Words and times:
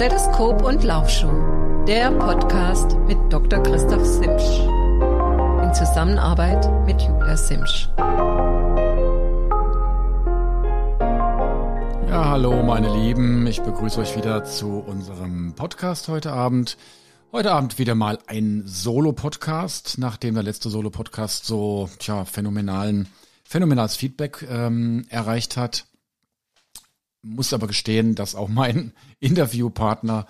Stethoskop 0.00 0.62
und 0.62 0.82
Laufschuh, 0.82 1.84
der 1.86 2.10
Podcast 2.12 2.96
mit 3.06 3.18
Dr. 3.30 3.62
Christoph 3.62 4.06
Simsch. 4.06 4.60
In 5.62 5.74
Zusammenarbeit 5.74 6.86
mit 6.86 7.02
Julia 7.02 7.36
Simsch. 7.36 7.90
Ja, 12.08 12.30
hallo 12.30 12.62
meine 12.62 12.96
Lieben, 12.96 13.46
ich 13.46 13.60
begrüße 13.60 14.00
euch 14.00 14.16
wieder 14.16 14.42
zu 14.44 14.78
unserem 14.78 15.52
Podcast 15.52 16.08
heute 16.08 16.32
Abend. 16.32 16.78
Heute 17.30 17.52
Abend 17.52 17.78
wieder 17.78 17.94
mal 17.94 18.18
ein 18.26 18.62
Solo-Podcast, 18.64 19.98
nachdem 19.98 20.32
der 20.32 20.44
letzte 20.44 20.70
Solo-Podcast 20.70 21.44
so 21.44 21.90
tja, 21.98 22.24
phänomenalen, 22.24 23.06
phänomenales 23.44 23.96
Feedback 23.96 24.48
ähm, 24.50 25.04
erreicht 25.10 25.58
hat. 25.58 25.84
Muss 27.22 27.52
aber 27.52 27.66
gestehen, 27.66 28.14
dass 28.14 28.34
auch 28.34 28.48
mein 28.48 28.92
Interviewpartner 29.20 30.26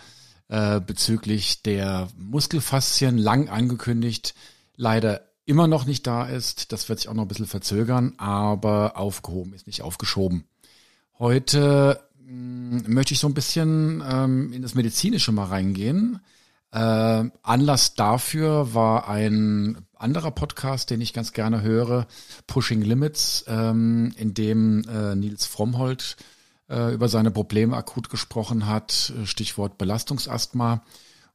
äh, 0.49 0.81
bezüglich 0.81 1.63
der 1.63 2.09
Muskelfaszien 2.17 3.17
lang 3.19 3.49
angekündigt 3.49 4.35
leider 4.77 5.29
immer 5.47 5.69
noch 5.69 5.87
nicht 5.87 6.07
da 6.07 6.25
ist. 6.25 6.73
Das 6.73 6.89
wird 6.89 6.99
sich 6.99 7.09
auch 7.09 7.15
noch 7.15 7.23
ein 7.23 7.29
bisschen 7.29 7.47
verzögern, 7.47 8.15
aber 8.19 8.97
aufgehoben 8.97 9.53
ist 9.53 9.67
nicht 9.67 9.83
aufgeschoben. 9.83 10.45
Heute 11.19 12.01
mh, 12.19 12.85
hm, 12.85 12.95
möchte 12.95 13.15
ich 13.15 13.21
so 13.21 13.29
ein 13.29 13.35
bisschen 13.35 14.03
ähm, 14.05 14.53
in 14.53 14.63
das 14.63 14.75
Medizinische 14.75 15.33
mal 15.33 15.47
reingehen. 15.47 16.21
Äh, 16.73 17.25
Anlass 17.43 17.95
dafür 17.95 18.75
war 18.75 19.09
ein 19.09 19.79
anderer 19.95 20.31
Podcast, 20.31 20.91
den 20.91 21.01
ich 21.01 21.13
ganz 21.13 21.33
gerne 21.33 21.63
höre, 21.63 22.07
Pushing 22.47 22.83
Limits, 22.83 23.45
ähm, 23.49 24.13
in 24.17 24.35
dem 24.35 24.85
äh, 24.89 25.15
Nils 25.15 25.47
Frommhold 25.47 26.17
äh, 26.19 26.40
über 26.95 27.09
seine 27.09 27.31
Probleme 27.31 27.77
akut 27.77 28.11
gesprochen 28.11 28.67
hat, 28.67 29.13
äh, 29.19 29.27
Stichwort 29.27 29.79
Belastungsasthma. 29.79 30.83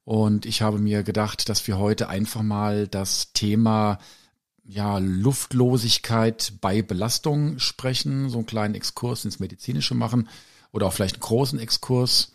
Und 0.03 0.45
ich 0.45 0.61
habe 0.61 0.77
mir 0.77 1.03
gedacht, 1.03 1.49
dass 1.49 1.67
wir 1.67 1.77
heute 1.77 2.09
einfach 2.09 2.43
mal 2.43 2.87
das 2.87 3.33
Thema 3.33 3.97
ja, 4.63 4.97
Luftlosigkeit 4.97 6.53
bei 6.61 6.81
Belastung 6.81 7.59
sprechen, 7.59 8.29
so 8.29 8.37
einen 8.37 8.47
kleinen 8.47 8.75
Exkurs 8.75 9.25
ins 9.25 9.39
Medizinische 9.39 9.93
machen 9.93 10.29
oder 10.71 10.87
auch 10.87 10.93
vielleicht 10.93 11.15
einen 11.15 11.21
großen 11.21 11.59
Exkurs. 11.59 12.31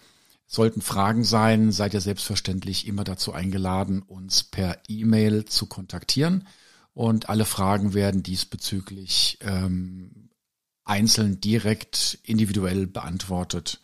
Sollten 0.46 0.80
Fragen 0.80 1.22
sein, 1.22 1.70
seid 1.70 1.94
ihr 1.94 2.00
selbstverständlich 2.00 2.86
immer 2.86 3.04
dazu 3.04 3.32
eingeladen, 3.32 4.02
uns 4.02 4.42
per 4.42 4.78
E-Mail 4.88 5.44
zu 5.44 5.66
kontaktieren. 5.66 6.46
Und 6.92 7.28
alle 7.28 7.44
Fragen 7.44 7.94
werden 7.94 8.24
diesbezüglich 8.24 9.38
ähm, 9.42 10.29
einzeln 10.90 11.40
direkt 11.40 12.18
individuell 12.24 12.88
beantwortet. 12.88 13.80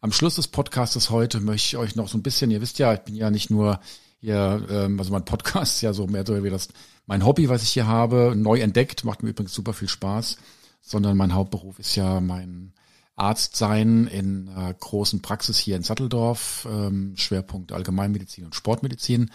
Am 0.00 0.10
Schluss 0.10 0.34
des 0.34 0.48
Podcastes 0.48 1.08
heute 1.08 1.38
möchte 1.38 1.66
ich 1.68 1.76
euch 1.76 1.94
noch 1.94 2.08
so 2.08 2.18
ein 2.18 2.22
bisschen, 2.22 2.50
ihr 2.50 2.60
wisst 2.60 2.80
ja, 2.80 2.92
ich 2.92 3.00
bin 3.00 3.14
ja 3.14 3.30
nicht 3.30 3.48
nur 3.48 3.78
hier, 4.20 4.66
ähm, 4.68 4.98
also 4.98 5.12
mein 5.12 5.24
Podcast 5.24 5.76
ist 5.76 5.82
ja 5.82 5.92
so 5.92 6.08
mehr 6.08 6.26
so 6.26 6.42
wie 6.42 6.50
das 6.50 6.68
mein 7.06 7.24
Hobby, 7.24 7.48
was 7.48 7.62
ich 7.62 7.70
hier 7.70 7.86
habe, 7.86 8.34
neu 8.36 8.58
entdeckt, 8.60 9.04
macht 9.04 9.22
mir 9.22 9.30
übrigens 9.30 9.54
super 9.54 9.72
viel 9.72 9.88
Spaß, 9.88 10.36
sondern 10.82 11.16
mein 11.16 11.32
Hauptberuf 11.32 11.78
ist 11.78 11.94
ja 11.94 12.20
mein 12.20 12.72
Arzt 13.14 13.54
sein 13.54 14.08
in 14.08 14.48
einer 14.48 14.74
großen 14.74 15.22
Praxis 15.22 15.58
hier 15.58 15.76
in 15.76 15.84
Satteldorf, 15.84 16.66
ähm, 16.68 17.12
Schwerpunkt 17.16 17.70
Allgemeinmedizin 17.70 18.44
und 18.44 18.56
Sportmedizin. 18.56 19.30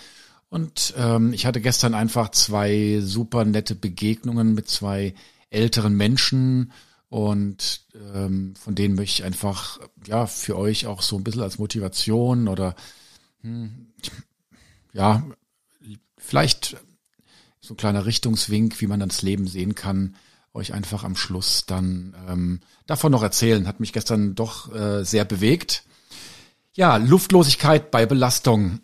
Und 0.50 0.94
ähm, 0.98 1.32
ich 1.32 1.46
hatte 1.46 1.62
gestern 1.62 1.94
einfach 1.94 2.30
zwei 2.32 3.00
super 3.02 3.46
nette 3.46 3.76
Begegnungen 3.76 4.54
mit 4.54 4.70
zwei 4.70 5.14
älteren 5.50 5.96
Menschen, 5.96 6.72
und 7.14 7.82
ähm, 8.16 8.56
von 8.56 8.74
denen 8.74 8.96
möchte 8.96 9.22
ich 9.22 9.24
einfach, 9.24 9.80
ja, 10.08 10.26
für 10.26 10.58
euch 10.58 10.88
auch 10.88 11.04
so 11.04 11.16
ein 11.16 11.24
bisschen 11.24 11.44
als 11.44 11.60
Motivation 11.60 12.48
oder 12.48 12.76
hm, 13.42 13.94
ja, 14.94 15.24
vielleicht 16.18 16.76
so 17.62 17.76
ein 17.76 17.78
kleiner 17.78 18.08
Richtungswink, 18.08 18.82
wie 18.82 18.88
man 18.88 19.00
dann 19.00 19.10
das 19.10 19.22
Leben 19.22 19.46
sehen 19.46 19.76
kann, 19.76 20.16
euch 20.56 20.74
einfach 20.74 21.04
am 21.04 21.16
Schluss 21.16 21.68
dann 21.68 22.16
ähm, 22.28 22.62
davon 22.88 23.12
noch 23.12 23.22
erzählen. 23.22 23.68
Hat 23.68 23.80
mich 23.80 23.94
gestern 23.94 24.34
doch 24.34 24.74
äh, 24.74 25.04
sehr 25.04 25.24
bewegt. 25.24 25.84
Ja, 26.74 26.98
Luftlosigkeit 26.98 27.92
bei 27.92 28.08
Belastung. 28.08 28.80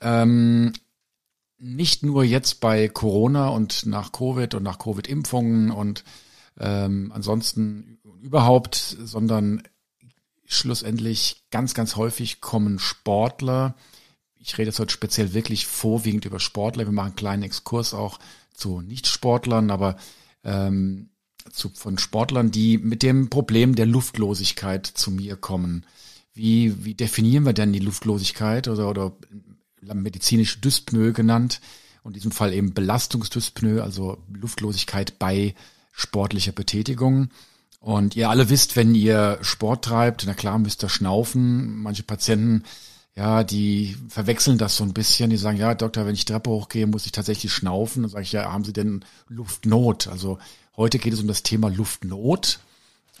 ähm, 0.00 0.72
nicht 1.56 2.02
nur 2.02 2.24
jetzt 2.24 2.58
bei 2.58 2.88
Corona 2.88 3.46
und 3.50 3.86
nach 3.86 4.10
Covid 4.10 4.54
und 4.54 4.64
nach 4.64 4.80
Covid-Impfungen 4.80 5.70
und 5.70 6.02
ähm, 6.58 7.12
ansonsten 7.14 7.98
überhaupt, 8.20 8.76
sondern 8.76 9.62
schlussendlich 10.44 11.44
ganz, 11.50 11.74
ganz 11.74 11.96
häufig 11.96 12.40
kommen 12.40 12.78
Sportler, 12.78 13.74
ich 14.40 14.56
rede 14.56 14.68
jetzt 14.68 14.78
heute 14.78 14.92
speziell 14.92 15.34
wirklich 15.34 15.66
vorwiegend 15.66 16.24
über 16.24 16.40
Sportler, 16.40 16.86
wir 16.86 16.92
machen 16.92 17.08
einen 17.08 17.16
kleinen 17.16 17.42
Exkurs 17.42 17.92
auch 17.94 18.18
zu 18.54 18.80
Nichtsportlern, 18.80 19.70
aber 19.70 19.96
ähm, 20.44 21.10
zu, 21.52 21.70
von 21.70 21.98
Sportlern, 21.98 22.50
die 22.50 22.78
mit 22.78 23.02
dem 23.02 23.30
Problem 23.30 23.74
der 23.74 23.86
Luftlosigkeit 23.86 24.86
zu 24.86 25.10
mir 25.10 25.36
kommen. 25.36 25.84
Wie, 26.34 26.84
wie 26.84 26.94
definieren 26.94 27.44
wir 27.44 27.52
denn 27.52 27.72
die 27.72 27.78
Luftlosigkeit 27.78 28.68
oder, 28.68 28.88
oder 28.88 29.12
medizinische 29.82 30.60
Dyspnoe 30.60 31.12
genannt? 31.12 31.60
Und 32.02 32.12
in 32.12 32.20
diesem 32.20 32.32
Fall 32.32 32.54
eben 32.54 32.74
Belastungsdyspnoe, 32.74 33.82
also 33.82 34.18
Luftlosigkeit 34.32 35.18
bei 35.18 35.54
sportlicher 35.98 36.52
Betätigung. 36.52 37.28
Und 37.80 38.16
ihr 38.16 38.30
alle 38.30 38.48
wisst, 38.48 38.76
wenn 38.76 38.94
ihr 38.94 39.38
Sport 39.42 39.84
treibt, 39.84 40.24
na 40.26 40.34
klar 40.34 40.58
müsst 40.58 40.82
ihr 40.84 40.88
schnaufen. 40.88 41.82
Manche 41.82 42.04
Patienten, 42.04 42.62
ja, 43.14 43.42
die 43.42 43.96
verwechseln 44.08 44.58
das 44.58 44.76
so 44.76 44.84
ein 44.84 44.94
bisschen. 44.94 45.30
Die 45.30 45.36
sagen, 45.36 45.58
ja, 45.58 45.74
Doktor, 45.74 46.06
wenn 46.06 46.14
ich 46.14 46.24
Treppe 46.24 46.50
hochgehe, 46.50 46.86
muss 46.86 47.06
ich 47.06 47.12
tatsächlich 47.12 47.52
schnaufen. 47.52 48.02
Dann 48.02 48.10
sage 48.10 48.22
ich, 48.22 48.32
ja, 48.32 48.50
haben 48.50 48.64
Sie 48.64 48.72
denn 48.72 49.04
Luftnot? 49.26 50.06
Also 50.06 50.38
heute 50.76 50.98
geht 50.98 51.12
es 51.12 51.20
um 51.20 51.26
das 51.26 51.42
Thema 51.42 51.68
Luftnot, 51.68 52.60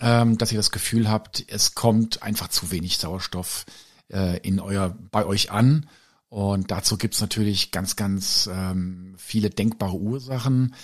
ähm, 0.00 0.38
dass 0.38 0.52
ihr 0.52 0.58
das 0.58 0.70
Gefühl 0.70 1.10
habt, 1.10 1.44
es 1.48 1.74
kommt 1.74 2.22
einfach 2.22 2.48
zu 2.48 2.70
wenig 2.70 2.98
Sauerstoff 2.98 3.66
äh, 4.08 4.38
in 4.38 4.60
euer, 4.60 4.96
bei 5.10 5.26
euch 5.26 5.50
an. 5.50 5.88
Und 6.28 6.70
dazu 6.70 6.96
gibt's 6.96 7.20
natürlich 7.20 7.72
ganz, 7.72 7.96
ganz 7.96 8.48
ähm, 8.52 9.14
viele 9.18 9.50
denkbare 9.50 9.96
Ursachen, 9.96 10.74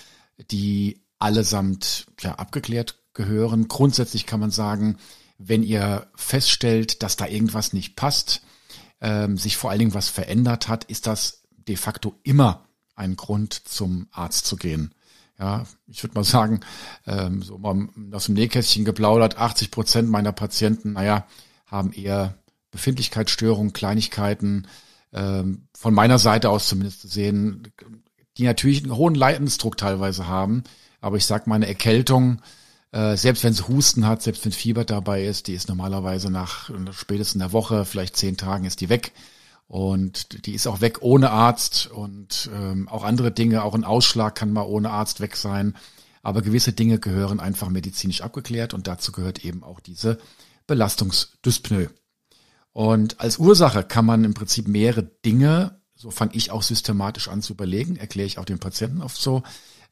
die 0.51 1.04
allesamt 1.25 2.05
ja, 2.21 2.35
abgeklärt 2.35 2.99
gehören. 3.15 3.67
Grundsätzlich 3.67 4.27
kann 4.27 4.39
man 4.39 4.51
sagen, 4.51 4.97
wenn 5.39 5.63
ihr 5.63 6.05
feststellt, 6.15 7.01
dass 7.01 7.17
da 7.17 7.25
irgendwas 7.25 7.73
nicht 7.73 7.95
passt, 7.95 8.43
ähm, 9.01 9.35
sich 9.35 9.57
vor 9.57 9.71
allen 9.71 9.79
Dingen 9.79 9.93
was 9.95 10.07
verändert 10.07 10.67
hat, 10.67 10.83
ist 10.83 11.07
das 11.07 11.41
de 11.49 11.77
facto 11.77 12.13
immer 12.21 12.65
ein 12.95 13.15
Grund, 13.15 13.53
zum 13.53 14.07
Arzt 14.11 14.45
zu 14.45 14.55
gehen. 14.55 14.93
Ja, 15.39 15.65
ich 15.87 16.03
würde 16.03 16.13
mal 16.13 16.23
sagen, 16.23 16.59
ähm, 17.07 17.41
so 17.41 17.57
mal 17.57 17.89
aus 18.11 18.27
dem 18.27 18.35
Nähkästchen 18.35 18.85
geplaudert, 18.85 19.37
80 19.37 19.71
Prozent 19.71 20.09
meiner 20.09 20.31
Patienten, 20.31 20.93
naja, 20.93 21.27
haben 21.65 21.91
eher 21.91 22.37
Befindlichkeitsstörungen, 22.69 23.73
Kleinigkeiten, 23.73 24.67
ähm, 25.11 25.67
von 25.73 25.93
meiner 25.93 26.19
Seite 26.19 26.51
aus 26.51 26.67
zumindest 26.67 27.01
zu 27.01 27.07
sehen, 27.07 27.73
die 28.37 28.43
natürlich 28.43 28.83
einen 28.83 28.95
hohen 28.95 29.15
Leidensdruck 29.15 29.75
teilweise 29.75 30.27
haben, 30.27 30.63
aber 31.05 31.17
ich 31.17 31.27
sag 31.27 31.45
mal, 31.45 31.53
eine 31.53 31.67
Erkältung, 31.67 32.41
äh, 32.91 33.15
selbst 33.15 33.43
wenn 33.43 33.53
es 33.53 33.67
Husten 33.67 34.07
hat, 34.07 34.23
selbst 34.23 34.43
wenn 34.43 34.51
Fieber 34.51 34.85
dabei 34.85 35.23
ist, 35.23 35.45
die 35.45 35.53
ist 35.53 35.69
normalerweise 35.69 36.31
nach 36.31 36.71
spätestens 36.93 37.43
einer 37.43 37.51
Woche, 37.51 37.85
vielleicht 37.85 38.17
zehn 38.17 38.37
Tagen 38.37 38.65
ist 38.65 38.81
die 38.81 38.89
weg. 38.89 39.11
Und 39.67 40.47
die 40.47 40.55
ist 40.55 40.65
auch 40.65 40.81
weg 40.81 41.03
ohne 41.03 41.29
Arzt 41.29 41.85
und 41.91 42.49
ähm, 42.51 42.89
auch 42.89 43.03
andere 43.03 43.31
Dinge, 43.31 43.63
auch 43.63 43.75
ein 43.75 43.83
Ausschlag 43.83 44.33
kann 44.33 44.51
mal 44.51 44.63
ohne 44.63 44.89
Arzt 44.89 45.19
weg 45.21 45.35
sein. 45.35 45.75
Aber 46.23 46.41
gewisse 46.41 46.73
Dinge 46.73 46.97
gehören 46.97 47.39
einfach 47.39 47.69
medizinisch 47.69 48.21
abgeklärt 48.21 48.73
und 48.73 48.87
dazu 48.87 49.11
gehört 49.11 49.45
eben 49.45 49.63
auch 49.63 49.81
diese 49.81 50.17
Belastungsdyspnoe. 50.65 51.91
Und 52.73 53.19
als 53.19 53.37
Ursache 53.37 53.83
kann 53.83 54.05
man 54.05 54.23
im 54.23 54.33
Prinzip 54.33 54.67
mehrere 54.67 55.03
Dinge, 55.03 55.79
so 55.93 56.09
fange 56.09 56.33
ich 56.33 56.49
auch 56.49 56.63
systematisch 56.63 57.27
an 57.27 57.43
zu 57.43 57.53
überlegen, 57.53 57.95
erkläre 57.95 58.25
ich 58.25 58.39
auch 58.39 58.45
den 58.45 58.59
Patienten 58.59 59.03
oft 59.03 59.21
so, 59.21 59.43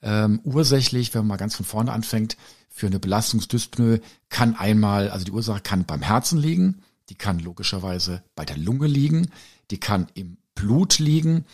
ähm, 0.04 0.42
ursächlich, 0.44 1.14
wenn 1.14 1.22
man 1.22 1.30
mal 1.30 1.38
ganz 1.38 1.56
von 1.56 1.66
vorne 1.66 1.92
anfängt, 1.92 2.38
für 2.70 2.88
eine 2.88 3.00
Belastungsdyspnoe 3.00 4.02
kann 4.30 4.56
einmal, 4.56 5.10
also 5.10 5.26
die 5.26 5.32
Ursache 5.32 5.62
kann 5.62 5.86
beim 5.86 6.02
Herzen 6.02 6.38
liegen, 6.38 6.82
die 7.10 7.16
kann 7.16 7.40
logischerweise 7.40 8.24
bei 8.36 8.46
der 8.46 8.58
Lunge 8.58 8.88
liegen, 8.88 9.30
die 9.72 9.80
kann 9.80 10.08
im 10.14 10.38
Blut 10.56 11.00
liegen 11.00 11.46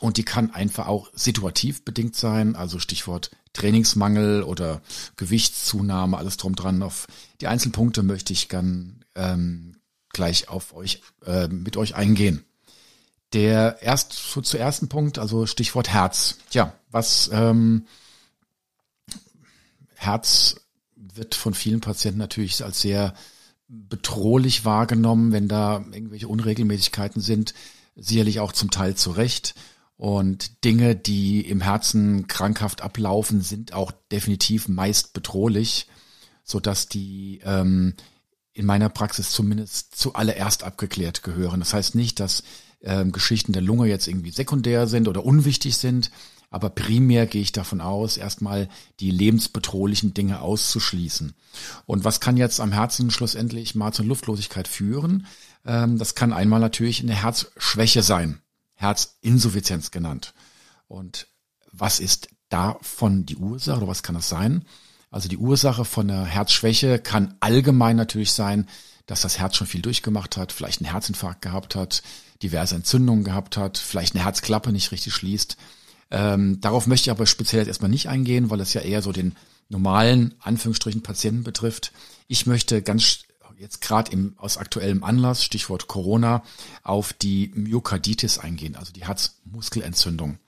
und 0.00 0.16
die 0.16 0.24
kann 0.24 0.52
einfach 0.52 0.86
auch 0.86 1.10
situativ 1.14 1.84
bedingt 1.84 2.16
sein, 2.16 2.56
also 2.56 2.78
Stichwort 2.78 3.30
Trainingsmangel 3.52 4.42
oder 4.42 4.80
Gewichtszunahme, 5.16 6.16
alles 6.16 6.36
drum 6.36 6.54
dran. 6.54 6.82
Auf 6.82 7.06
die 7.40 7.48
einzelnen 7.48 7.72
Punkte 7.72 8.02
möchte 8.02 8.32
ich 8.32 8.48
gern 8.48 9.04
ähm, 9.16 9.76
gleich 10.10 10.48
auf 10.48 10.74
euch 10.74 11.02
äh, 11.26 11.48
mit 11.48 11.76
euch 11.76 11.94
eingehen. 11.94 12.44
Der 13.32 13.78
erst 13.82 14.12
zu, 14.12 14.40
zu 14.40 14.56
ersten 14.56 14.88
Punkt, 14.88 15.18
also 15.18 15.46
Stichwort 15.46 15.90
Herz. 15.90 16.38
Tja, 16.50 16.72
was 16.90 17.28
ähm, 17.32 17.86
Herz 19.94 20.56
wird 20.96 21.34
von 21.34 21.52
vielen 21.52 21.80
Patienten 21.80 22.18
natürlich 22.18 22.64
als 22.64 22.80
sehr 22.80 23.14
bedrohlich 23.68 24.64
wahrgenommen, 24.64 25.32
wenn 25.32 25.48
da 25.48 25.84
irgendwelche 25.92 26.28
Unregelmäßigkeiten 26.28 27.20
sind, 27.20 27.54
sicherlich 27.96 28.40
auch 28.40 28.52
zum 28.52 28.70
Teil 28.70 28.94
zu 28.94 29.10
Recht. 29.10 29.54
Und 29.96 30.64
Dinge, 30.64 30.94
die 30.94 31.40
im 31.40 31.60
Herzen 31.60 32.28
krankhaft 32.28 32.82
ablaufen, 32.82 33.42
sind 33.42 33.72
auch 33.72 33.92
definitiv 34.12 34.68
meist 34.68 35.12
bedrohlich, 35.12 35.88
so 36.44 36.60
dass 36.60 36.88
die 36.88 37.40
ähm, 37.44 37.94
in 38.52 38.64
meiner 38.64 38.88
Praxis 38.88 39.32
zumindest 39.32 39.96
zuallererst 39.96 40.62
abgeklärt 40.62 41.22
gehören. 41.22 41.60
Das 41.60 41.74
heißt 41.74 41.94
nicht, 41.94 42.20
dass 42.20 42.44
ähm, 42.82 43.12
Geschichten 43.12 43.52
der 43.52 43.62
Lunge 43.62 43.86
jetzt 43.86 44.06
irgendwie 44.06 44.30
sekundär 44.30 44.86
sind 44.86 45.08
oder 45.08 45.24
unwichtig 45.24 45.76
sind, 45.76 46.10
aber 46.50 46.70
primär 46.70 47.26
gehe 47.26 47.42
ich 47.42 47.52
davon 47.52 47.80
aus, 47.80 48.16
erstmal 48.16 48.68
die 49.00 49.10
lebensbedrohlichen 49.10 50.14
Dinge 50.14 50.40
auszuschließen. 50.40 51.34
Und 51.84 52.04
was 52.04 52.20
kann 52.20 52.36
jetzt 52.36 52.60
am 52.60 52.72
Herzen 52.72 53.10
schlussendlich 53.10 53.74
mal 53.74 53.92
zur 53.92 54.06
Luftlosigkeit 54.06 54.66
führen? 54.66 55.26
Ähm, 55.66 55.98
das 55.98 56.14
kann 56.14 56.32
einmal 56.32 56.60
natürlich 56.60 57.02
eine 57.02 57.14
Herzschwäche 57.14 58.02
sein. 58.02 58.40
Herzinsuffizienz 58.74 59.90
genannt. 59.90 60.32
Und 60.86 61.26
was 61.72 62.00
ist 62.00 62.28
davon 62.48 63.26
die 63.26 63.36
Ursache 63.36 63.78
oder 63.78 63.88
was 63.88 64.02
kann 64.02 64.14
das 64.14 64.28
sein? 64.28 64.64
Also 65.10 65.28
die 65.28 65.36
Ursache 65.36 65.84
von 65.84 66.10
einer 66.10 66.24
Herzschwäche 66.24 66.98
kann 66.98 67.34
allgemein 67.40 67.96
natürlich 67.96 68.32
sein, 68.32 68.68
dass 69.08 69.22
das 69.22 69.38
Herz 69.38 69.56
schon 69.56 69.66
viel 69.66 69.82
durchgemacht 69.82 70.36
hat, 70.36 70.52
vielleicht 70.52 70.80
einen 70.80 70.92
Herzinfarkt 70.92 71.42
gehabt 71.42 71.74
hat, 71.74 72.02
diverse 72.42 72.76
Entzündungen 72.76 73.24
gehabt 73.24 73.56
hat, 73.56 73.78
vielleicht 73.78 74.14
eine 74.14 74.24
Herzklappe 74.24 74.70
nicht 74.70 74.92
richtig 74.92 75.14
schließt. 75.14 75.56
Ähm, 76.10 76.60
darauf 76.60 76.86
möchte 76.86 77.06
ich 77.06 77.10
aber 77.10 77.26
speziell 77.26 77.62
jetzt 77.62 77.68
erstmal 77.68 77.90
nicht 77.90 78.08
eingehen, 78.08 78.50
weil 78.50 78.60
es 78.60 78.74
ja 78.74 78.82
eher 78.82 79.02
so 79.02 79.10
den 79.10 79.34
normalen, 79.68 80.34
Anführungsstrichen, 80.40 81.02
Patienten 81.02 81.42
betrifft. 81.42 81.92
Ich 82.28 82.46
möchte 82.46 82.82
ganz 82.82 83.20
jetzt 83.58 83.80
gerade 83.80 84.32
aus 84.36 84.56
aktuellem 84.56 85.02
Anlass, 85.02 85.42
Stichwort 85.42 85.88
Corona, 85.88 86.44
auf 86.84 87.12
die 87.12 87.50
Myokarditis 87.54 88.38
eingehen, 88.38 88.76
also 88.76 88.92
die 88.92 89.04
Herzmuskelentzündung. 89.04 90.38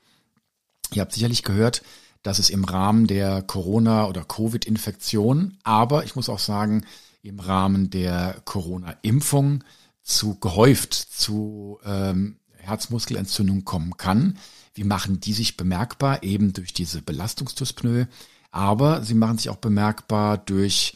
Ihr 0.93 1.03
habt 1.03 1.13
sicherlich 1.13 1.43
gehört, 1.43 1.83
dass 2.23 2.39
es 2.39 2.51
im 2.51 2.65
Rahmen 2.65 3.07
der 3.07 3.43
Corona- 3.43 4.07
oder 4.07 4.25
Covid-Infektion, 4.25 5.59
aber 5.65 6.05
ich 6.05 6.15
muss 6.15 6.29
auch 6.29 6.39
sagen, 6.39 6.85
im 7.23 7.39
Rahmen 7.39 7.91
der 7.91 8.41
Corona-Impfung 8.45 9.65
zu 10.03 10.39
gehäuft 10.39 10.95
zu 10.95 11.79
ähm, 11.85 12.37
Herzmuskelentzündung 12.57 13.65
kommen 13.65 13.97
kann. 13.97 14.39
Wie 14.75 14.85
machen 14.85 15.21
die 15.21 15.33
sich 15.33 15.57
bemerkbar? 15.57 16.23
Eben 16.23 16.53
durch 16.53 16.73
diese 16.73 17.03
Belastungsdyspnoe, 17.03 18.09
aber 18.51 19.03
sie 19.05 19.15
machen 19.15 19.39
sich 19.39 19.51
auch 19.51 19.57
bemerkbar 19.57 20.39
durch 20.39 20.95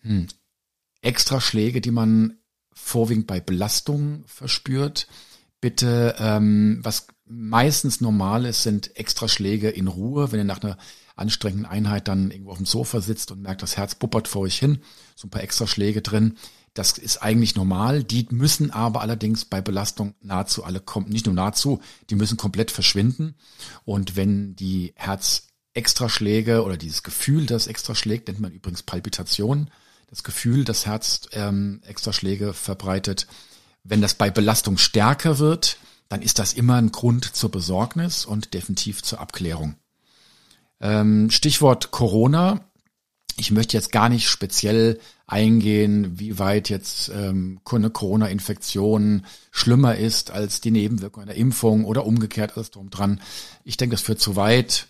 hm, 0.00 0.28
Extraschläge, 1.00 1.80
die 1.80 1.90
man 1.90 2.38
vorwiegend 2.72 3.26
bei 3.26 3.40
Belastung 3.40 4.24
verspürt. 4.26 5.08
Bitte, 5.60 6.14
ähm, 6.18 6.80
was 6.82 7.08
meistens 7.26 8.00
normal 8.00 8.46
ist, 8.46 8.62
sind 8.62 8.96
Extraschläge 8.96 9.68
in 9.68 9.88
Ruhe, 9.88 10.32
wenn 10.32 10.40
ihr 10.40 10.44
nach 10.44 10.62
einer 10.62 10.78
anstrengenden 11.18 11.66
Einheit 11.66 12.08
dann 12.08 12.30
irgendwo 12.30 12.52
auf 12.52 12.58
dem 12.58 12.66
Sofa 12.66 13.00
sitzt 13.00 13.30
und 13.30 13.42
merkt, 13.42 13.62
das 13.62 13.76
Herz 13.76 13.94
puppert 13.94 14.28
vor 14.28 14.42
euch 14.42 14.58
hin, 14.58 14.78
so 15.16 15.26
ein 15.26 15.30
paar 15.30 15.42
Extraschläge 15.42 16.02
drin. 16.02 16.36
Das 16.74 16.96
ist 16.96 17.22
eigentlich 17.22 17.56
normal. 17.56 18.04
Die 18.04 18.26
müssen 18.30 18.70
aber 18.70 19.00
allerdings 19.00 19.44
bei 19.44 19.60
Belastung 19.60 20.14
nahezu 20.20 20.64
alle 20.64 20.80
kommen, 20.80 21.08
nicht 21.08 21.26
nur 21.26 21.34
nahezu, 21.34 21.80
die 22.08 22.14
müssen 22.14 22.36
komplett 22.36 22.70
verschwinden. 22.70 23.34
Und 23.84 24.16
wenn 24.16 24.54
die 24.54 24.92
Herz-Extraschläge 24.94 26.62
oder 26.62 26.76
dieses 26.76 27.02
Gefühl, 27.02 27.46
das 27.46 27.66
extra 27.66 27.94
schlägt, 27.94 28.28
nennt 28.28 28.40
man 28.40 28.52
übrigens 28.52 28.82
Palpitation, 28.82 29.70
das 30.08 30.22
Gefühl, 30.22 30.64
das 30.64 30.86
Herz 30.86 31.28
ähm, 31.32 31.80
Extraschläge 31.84 32.54
verbreitet. 32.54 33.26
Wenn 33.82 34.00
das 34.00 34.14
bei 34.14 34.30
Belastung 34.30 34.78
stärker 34.78 35.38
wird, 35.38 35.78
dann 36.08 36.22
ist 36.22 36.38
das 36.38 36.52
immer 36.52 36.76
ein 36.76 36.92
Grund 36.92 37.24
zur 37.24 37.50
Besorgnis 37.50 38.24
und 38.24 38.54
definitiv 38.54 39.02
zur 39.02 39.20
Abklärung. 39.20 39.76
Ähm, 40.80 41.30
Stichwort 41.30 41.90
Corona. 41.90 42.60
Ich 43.36 43.50
möchte 43.50 43.76
jetzt 43.76 43.92
gar 43.92 44.08
nicht 44.08 44.28
speziell 44.28 44.98
eingehen, 45.26 46.18
wie 46.18 46.38
weit 46.38 46.70
jetzt 46.70 47.10
ähm, 47.10 47.60
eine 47.70 47.90
Corona-Infektion 47.90 49.26
schlimmer 49.50 49.96
ist 49.96 50.30
als 50.30 50.60
die 50.60 50.70
Nebenwirkung 50.70 51.22
einer 51.22 51.34
Impfung 51.34 51.84
oder 51.84 52.04
umgekehrt 52.04 52.56
alles 52.56 52.70
drum 52.70 52.90
dran. 52.90 53.20
Ich 53.64 53.76
denke, 53.76 53.94
das 53.94 54.02
führt 54.02 54.20
zu 54.20 54.36
weit. 54.36 54.86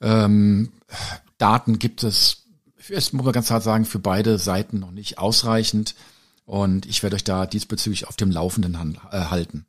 Ähm, 0.00 0.72
Daten 1.38 1.78
gibt 1.78 2.02
es 2.02 2.46
ist, 2.90 3.12
muss 3.12 3.24
man 3.24 3.32
ganz 3.32 3.50
hart 3.50 3.62
sagen, 3.62 3.84
für 3.84 3.98
beide 3.98 4.38
Seiten 4.38 4.78
noch 4.78 4.90
nicht 4.90 5.18
ausreichend. 5.18 5.94
Und 6.44 6.86
ich 6.86 7.02
werde 7.02 7.16
euch 7.16 7.24
da 7.24 7.46
diesbezüglich 7.46 8.06
auf 8.06 8.16
dem 8.16 8.30
Laufenden 8.30 8.98
äh, 9.10 9.16
halten. 9.16 9.66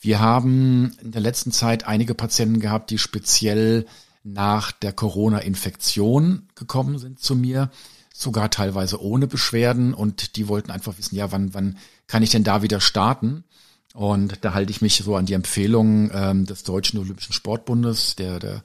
Wir 0.00 0.20
haben 0.20 0.94
in 1.00 1.12
der 1.12 1.22
letzten 1.22 1.50
Zeit 1.50 1.86
einige 1.86 2.14
Patienten 2.14 2.60
gehabt, 2.60 2.90
die 2.90 2.98
speziell 2.98 3.86
nach 4.24 4.72
der 4.72 4.92
Corona-Infektion 4.92 6.48
gekommen 6.54 6.98
sind 6.98 7.20
zu 7.20 7.36
mir, 7.36 7.70
sogar 8.12 8.50
teilweise 8.50 9.00
ohne 9.00 9.26
Beschwerden 9.26 9.92
und 9.94 10.36
die 10.36 10.48
wollten 10.48 10.70
einfach 10.70 10.98
wissen, 10.98 11.14
ja, 11.14 11.30
wann, 11.30 11.52
wann 11.54 11.78
kann 12.06 12.22
ich 12.22 12.30
denn 12.30 12.44
da 12.44 12.62
wieder 12.62 12.80
starten? 12.80 13.44
Und 13.92 14.44
da 14.44 14.54
halte 14.54 14.72
ich 14.72 14.82
mich 14.82 14.96
so 14.96 15.14
an 15.14 15.26
die 15.26 15.34
Empfehlungen 15.34 16.10
ähm, 16.12 16.46
des 16.46 16.64
Deutschen 16.64 16.98
Olympischen 16.98 17.32
Sportbundes, 17.32 18.16
der, 18.16 18.40
der, 18.40 18.62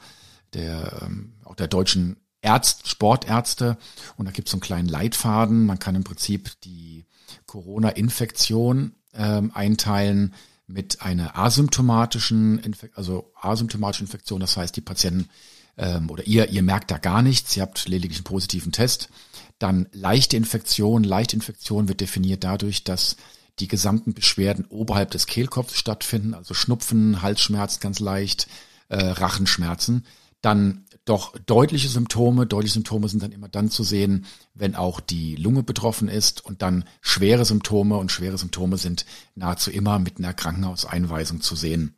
der 0.53 1.01
ähm, 1.03 1.33
auch 1.43 1.55
der 1.55 1.67
deutschen 1.67 2.17
Ärzt, 2.41 2.87
Sportärzte 2.87 3.77
und 4.15 4.25
da 4.25 4.31
gibt 4.31 4.47
es 4.47 4.51
so 4.53 4.55
einen 4.55 4.61
kleinen 4.61 4.87
Leitfaden. 4.87 5.65
Man 5.65 5.77
kann 5.77 5.95
im 5.95 6.05
Prinzip 6.05 6.59
die 6.61 7.05
Corona-Infektion 7.47 8.93
ähm, 9.13 9.51
einteilen 9.53 10.33
mit 10.69 11.01
einer 11.01 11.37
asymptomatischen, 11.37 12.59
Infek 12.59 12.91
also 12.95 13.31
asymptomatischen 13.41 14.05
Infektion. 14.05 14.39
Das 14.39 14.55
heißt, 14.55 14.75
die 14.75 14.81
Patienten 14.81 15.29
ähm, 15.77 16.09
oder 16.09 16.27
ihr, 16.27 16.49
ihr 16.49 16.61
merkt 16.61 16.91
da 16.91 16.97
gar 16.97 17.21
nichts, 17.21 17.55
ihr 17.57 17.63
habt 17.63 17.87
lediglich 17.87 18.19
einen 18.19 18.25
positiven 18.25 18.71
Test. 18.71 19.09
Dann 19.57 19.87
leichte 19.91 20.37
Infektion. 20.37 21.03
Leichte 21.03 21.35
Infektion 21.35 21.87
wird 21.87 22.01
definiert 22.01 22.43
dadurch, 22.43 22.83
dass 22.83 23.17
die 23.59 23.67
gesamten 23.67 24.13
Beschwerden 24.13 24.65
oberhalb 24.69 25.11
des 25.11 25.25
Kehlkopfs 25.25 25.77
stattfinden, 25.77 26.33
also 26.33 26.53
Schnupfen, 26.53 27.21
Halsschmerz 27.21 27.79
ganz 27.79 27.99
leicht, 27.99 28.47
äh, 28.89 28.97
Rachenschmerzen. 28.97 30.05
Dann 30.41 30.85
doch 31.09 31.35
deutliche 31.45 31.89
Symptome. 31.89 32.45
Deutliche 32.45 32.73
Symptome 32.73 33.09
sind 33.09 33.23
dann 33.23 33.31
immer 33.31 33.49
dann 33.49 33.71
zu 33.71 33.83
sehen, 33.83 34.25
wenn 34.53 34.75
auch 34.75 34.99
die 34.99 35.35
Lunge 35.35 35.63
betroffen 35.63 36.07
ist 36.07 36.45
und 36.45 36.61
dann 36.61 36.85
schwere 37.01 37.45
Symptome 37.45 37.97
und 37.97 38.11
schwere 38.11 38.37
Symptome 38.37 38.77
sind 38.77 39.05
nahezu 39.35 39.71
immer 39.71 39.97
mit 39.97 40.19
einer 40.19 40.33
Krankenhauseinweisung 40.33 41.41
zu 41.41 41.55
sehen. 41.55 41.95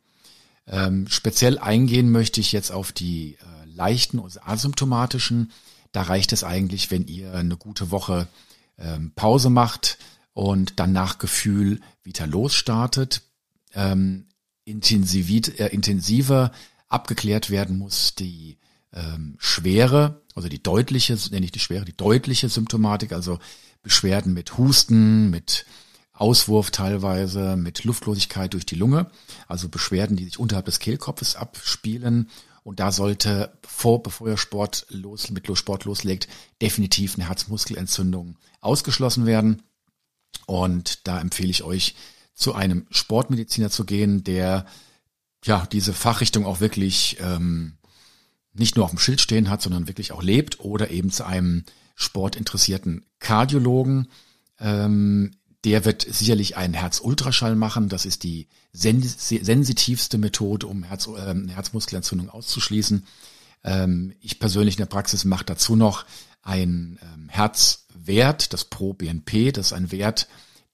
Ähm, 0.66 1.06
speziell 1.08 1.58
eingehen 1.58 2.10
möchte 2.10 2.40
ich 2.40 2.52
jetzt 2.52 2.72
auf 2.72 2.92
die 2.92 3.34
äh, 3.34 3.66
leichten 3.66 4.18
und 4.18 4.46
asymptomatischen. 4.46 5.52
Da 5.92 6.02
reicht 6.02 6.32
es 6.32 6.42
eigentlich, 6.42 6.90
wenn 6.90 7.06
ihr 7.06 7.34
eine 7.34 7.56
gute 7.56 7.90
Woche 7.90 8.28
ähm, 8.78 9.12
Pause 9.14 9.50
macht 9.50 9.98
und 10.32 10.80
dann 10.80 10.92
nach 10.92 11.18
Gefühl 11.18 11.80
wieder 12.02 12.26
losstartet. 12.26 13.22
Ähm, 13.74 14.26
intensiv, 14.64 15.28
äh, 15.58 15.66
intensiver 15.66 16.52
abgeklärt 16.88 17.50
werden 17.50 17.78
muss 17.78 18.14
die 18.14 18.58
ähm, 18.92 19.36
schwere, 19.38 20.22
also 20.34 20.48
die 20.48 20.62
deutliche, 20.62 21.16
nenne 21.30 21.44
ich 21.44 21.52
die 21.52 21.58
schwere, 21.58 21.84
die 21.84 21.96
deutliche 21.96 22.48
Symptomatik, 22.48 23.12
also 23.12 23.38
Beschwerden 23.82 24.32
mit 24.32 24.58
Husten, 24.58 25.30
mit 25.30 25.66
Auswurf 26.12 26.70
teilweise, 26.70 27.56
mit 27.56 27.84
Luftlosigkeit 27.84 28.52
durch 28.52 28.66
die 28.66 28.76
Lunge, 28.76 29.10
also 29.48 29.68
Beschwerden, 29.68 30.16
die 30.16 30.24
sich 30.24 30.38
unterhalb 30.38 30.66
des 30.66 30.78
Kehlkopfes 30.78 31.36
abspielen. 31.36 32.28
Und 32.64 32.78
da 32.78 32.92
sollte, 32.92 33.58
vor, 33.66 34.02
bevor 34.04 34.28
ihr 34.28 34.36
Sport 34.36 34.86
los, 34.90 35.30
mit 35.30 35.50
Sport 35.58 35.84
loslegt, 35.84 36.28
definitiv 36.60 37.16
eine 37.16 37.28
Herzmuskelentzündung 37.28 38.38
ausgeschlossen 38.60 39.26
werden. 39.26 39.62
Und 40.46 41.08
da 41.08 41.20
empfehle 41.20 41.50
ich 41.50 41.64
euch, 41.64 41.96
zu 42.34 42.54
einem 42.54 42.86
Sportmediziner 42.90 43.70
zu 43.70 43.84
gehen, 43.84 44.24
der 44.24 44.66
ja 45.44 45.66
diese 45.70 45.92
Fachrichtung 45.92 46.46
auch 46.46 46.60
wirklich 46.60 47.18
ähm, 47.20 47.78
nicht 48.54 48.76
nur 48.76 48.84
auf 48.84 48.90
dem 48.90 48.98
Schild 48.98 49.20
stehen 49.20 49.48
hat, 49.48 49.62
sondern 49.62 49.88
wirklich 49.88 50.12
auch 50.12 50.22
lebt 50.22 50.60
oder 50.60 50.90
eben 50.90 51.10
zu 51.10 51.24
einem 51.24 51.64
sportinteressierten 51.94 53.04
Kardiologen. 53.18 54.08
Ähm, 54.58 55.32
der 55.64 55.84
wird 55.84 56.02
sicherlich 56.02 56.56
einen 56.56 56.74
Herzultraschall 56.74 57.54
machen. 57.54 57.88
Das 57.88 58.04
ist 58.04 58.24
die 58.24 58.48
sensitivste 58.72 60.18
Methode, 60.18 60.66
um 60.66 60.82
Herz, 60.82 61.06
äh, 61.06 61.34
Herzmuskelentzündung 61.48 62.28
auszuschließen. 62.30 63.06
Ähm, 63.64 64.14
ich 64.20 64.38
persönlich 64.38 64.74
in 64.74 64.80
der 64.80 64.86
Praxis 64.86 65.24
mache 65.24 65.44
dazu 65.44 65.76
noch 65.76 66.04
ein 66.42 66.98
ähm, 67.02 67.28
Herzwert, 67.28 68.52
das 68.52 68.64
Pro-BNP. 68.64 69.52
Das 69.52 69.66
ist 69.66 69.72
ein 69.72 69.92
Wert, 69.92 70.26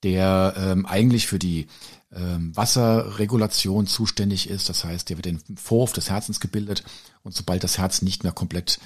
der 0.02 0.54
ähm, 0.56 0.86
eigentlich 0.86 1.26
für 1.26 1.38
die 1.38 1.66
ähm, 2.12 2.56
Wasserregulation 2.56 3.86
zuständig 3.86 4.48
ist. 4.48 4.68
Das 4.68 4.84
heißt, 4.84 5.08
der 5.08 5.16
wird 5.16 5.26
in 5.26 5.40
Vorhof 5.56 5.92
des 5.92 6.10
Herzens 6.10 6.40
gebildet 6.40 6.84
und 7.22 7.34
sobald 7.34 7.64
das 7.64 7.78
Herz 7.78 8.02
nicht 8.02 8.22
mehr 8.22 8.32
komplett 8.32 8.78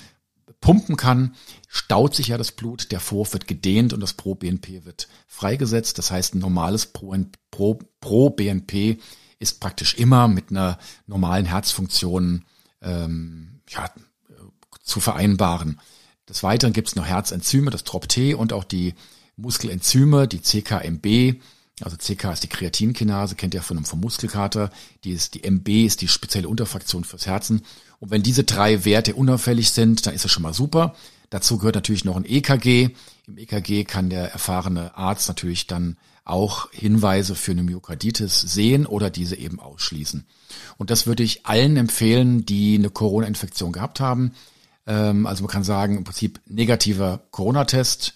pumpen 0.61 0.97
kann, 0.97 1.35
staut 1.69 2.15
sich 2.15 2.29
ja 2.29 2.39
das 2.39 2.53
Blut, 2.53 2.93
der 2.93 3.01
Vorhof 3.01 3.33
wird 3.33 3.47
gedehnt 3.47 3.93
und 3.93 4.01
das 4.01 4.15
Pro-BNP 4.15 4.85
wird 4.85 5.09
freigesetzt. 5.27 5.99
Das 5.99 6.11
heißt, 6.11 6.35
ein 6.35 6.39
normales 6.39 6.87
Pro-BNP 7.51 8.99
ist 9.39 9.61
praktisch 9.61 9.95
immer 9.95 10.29
mit 10.29 10.51
einer 10.51 10.79
normalen 11.07 11.47
Herzfunktion 11.47 12.45
ähm, 12.81 13.61
ja, 13.69 13.91
zu 14.83 15.01
vereinbaren. 15.01 15.81
Des 16.29 16.43
Weiteren 16.43 16.73
gibt 16.73 16.89
es 16.89 16.97
noch 16.97 17.07
Herzenzyme, 17.07 17.71
das 17.71 17.85
TROP-T 17.85 18.35
und 18.35 18.53
auch 18.53 18.65
die 18.65 18.95
Muskelenzyme, 19.37 20.29
die 20.29 20.43
CKMB. 20.43 21.41
Also 21.81 21.97
CK 21.97 22.33
ist 22.33 22.43
die 22.45 22.49
Kreatinkinase, 22.49 23.35
kennt 23.35 23.55
ihr 23.55 23.63
von 23.63 23.77
einem 23.77 23.87
vom 23.87 24.01
Muskelkater. 24.01 24.71
Die 25.05 25.13
ist 25.13 25.35
die 25.35 25.45
MB 25.45 25.69
ist 25.87 26.01
die 26.01 26.09
spezielle 26.09 26.49
Unterfraktion 26.49 27.05
fürs 27.05 27.27
Herzen. 27.27 27.63
Und 27.99 28.11
wenn 28.11 28.23
diese 28.23 28.45
drei 28.45 28.85
Werte 28.85 29.15
unauffällig 29.15 29.71
sind, 29.71 30.07
dann 30.07 30.15
ist 30.15 30.25
das 30.25 30.31
schon 30.31 30.43
mal 30.43 30.55
super. 30.55 30.95
Dazu 31.31 31.57
gehört 31.57 31.77
natürlich 31.77 32.05
noch 32.05 32.17
ein 32.17 32.27
EKG. 32.27 32.91
Im 33.27 33.39
EKG 33.39 33.85
kann 33.85 34.11
der 34.11 34.33
erfahrene 34.33 34.97
Arzt 34.97 35.29
natürlich 35.29 35.67
dann 35.67 35.97
auch 36.25 36.71
Hinweise 36.73 37.35
für 37.35 37.53
eine 37.53 37.63
Myokarditis 37.63 38.41
sehen 38.41 38.87
oder 38.87 39.11
diese 39.11 39.37
eben 39.37 39.59
ausschließen. 39.59 40.25
Und 40.79 40.91
das 40.91 41.07
würde 41.07 41.23
ich 41.23 41.47
allen 41.47 41.77
empfehlen, 41.77 42.47
die 42.47 42.77
eine 42.77 42.91
Corona-Infektion 42.91 43.73
gehabt 43.73 43.99
haben. 43.99 44.33
Ähm, 44.87 45.27
also 45.27 45.43
man 45.43 45.51
kann 45.51 45.65
sagen, 45.65 45.97
im 45.97 46.05
Prinzip 46.05 46.41
negativer 46.47 47.23
Corona-Test, 47.31 48.15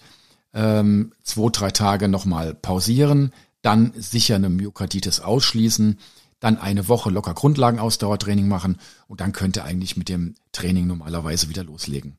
ähm, 0.57 1.13
zwei, 1.23 1.49
drei 1.51 1.69
Tage 1.69 2.07
nochmal 2.07 2.55
pausieren, 2.55 3.31
dann 3.61 3.93
sicher 3.95 4.35
eine 4.35 4.49
Myokarditis 4.49 5.19
ausschließen, 5.19 5.99
dann 6.39 6.57
eine 6.57 6.87
Woche 6.87 7.11
locker 7.11 7.35
Grundlagenausdauertraining 7.35 8.47
machen 8.47 8.79
und 9.07 9.21
dann 9.21 9.33
könnte 9.33 9.63
eigentlich 9.63 9.97
mit 9.97 10.09
dem 10.09 10.35
Training 10.51 10.87
normalerweise 10.87 11.49
wieder 11.49 11.63
loslegen. 11.63 12.17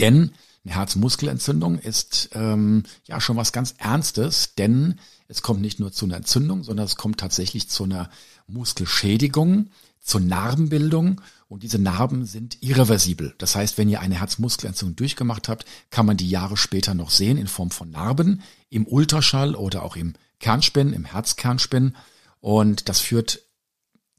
Denn 0.00 0.32
eine 0.64 0.74
Herzmuskelentzündung 0.74 1.78
ist 1.78 2.30
ähm, 2.32 2.84
ja 3.06 3.20
schon 3.20 3.36
was 3.36 3.52
ganz 3.52 3.74
Ernstes, 3.76 4.54
denn 4.54 4.98
es 5.28 5.42
kommt 5.42 5.60
nicht 5.60 5.80
nur 5.80 5.92
zu 5.92 6.06
einer 6.06 6.16
Entzündung, 6.16 6.64
sondern 6.64 6.86
es 6.86 6.96
kommt 6.96 7.20
tatsächlich 7.20 7.68
zu 7.68 7.84
einer 7.84 8.08
Muskelschädigung, 8.46 9.68
zur 10.00 10.20
Narbenbildung 10.20 11.20
und 11.54 11.62
diese 11.62 11.78
Narben 11.78 12.26
sind 12.26 12.60
irreversibel. 12.64 13.32
Das 13.38 13.54
heißt, 13.54 13.78
wenn 13.78 13.88
ihr 13.88 14.00
eine 14.00 14.18
Herzmuskelentzündung 14.18 14.96
durchgemacht 14.96 15.48
habt, 15.48 15.64
kann 15.90 16.04
man 16.04 16.16
die 16.16 16.28
Jahre 16.28 16.56
später 16.56 16.94
noch 16.94 17.10
sehen 17.10 17.38
in 17.38 17.46
Form 17.46 17.70
von 17.70 17.92
Narben 17.92 18.42
im 18.70 18.88
Ultraschall 18.88 19.54
oder 19.54 19.84
auch 19.84 19.94
im 19.94 20.14
Kernspin, 20.40 20.92
im 20.92 21.04
Herzkernspin. 21.04 21.94
Und 22.40 22.88
das 22.88 22.98
führt 22.98 23.38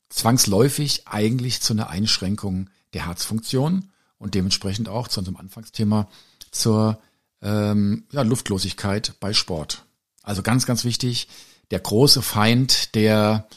zwangsläufig 0.07 1.09
eigentlich 1.09 1.59
zu 1.59 1.73
einer 1.73 1.89
Einschränkung 1.89 2.69
der 2.93 3.05
Herzfunktion 3.05 3.91
und 4.17 4.33
dementsprechend 4.33 4.87
auch 4.87 5.09
zu 5.09 5.19
unserem 5.19 5.35
Anfangsthema 5.35 6.07
zur 6.51 7.01
ähm, 7.41 8.05
ja, 8.13 8.21
Luftlosigkeit 8.21 9.15
bei 9.19 9.33
Sport. 9.33 9.83
Also 10.23 10.41
ganz, 10.41 10.65
ganz 10.65 10.85
wichtig, 10.85 11.27
der 11.69 11.81
große 11.81 12.21
Feind 12.21 12.95
der 12.95 13.49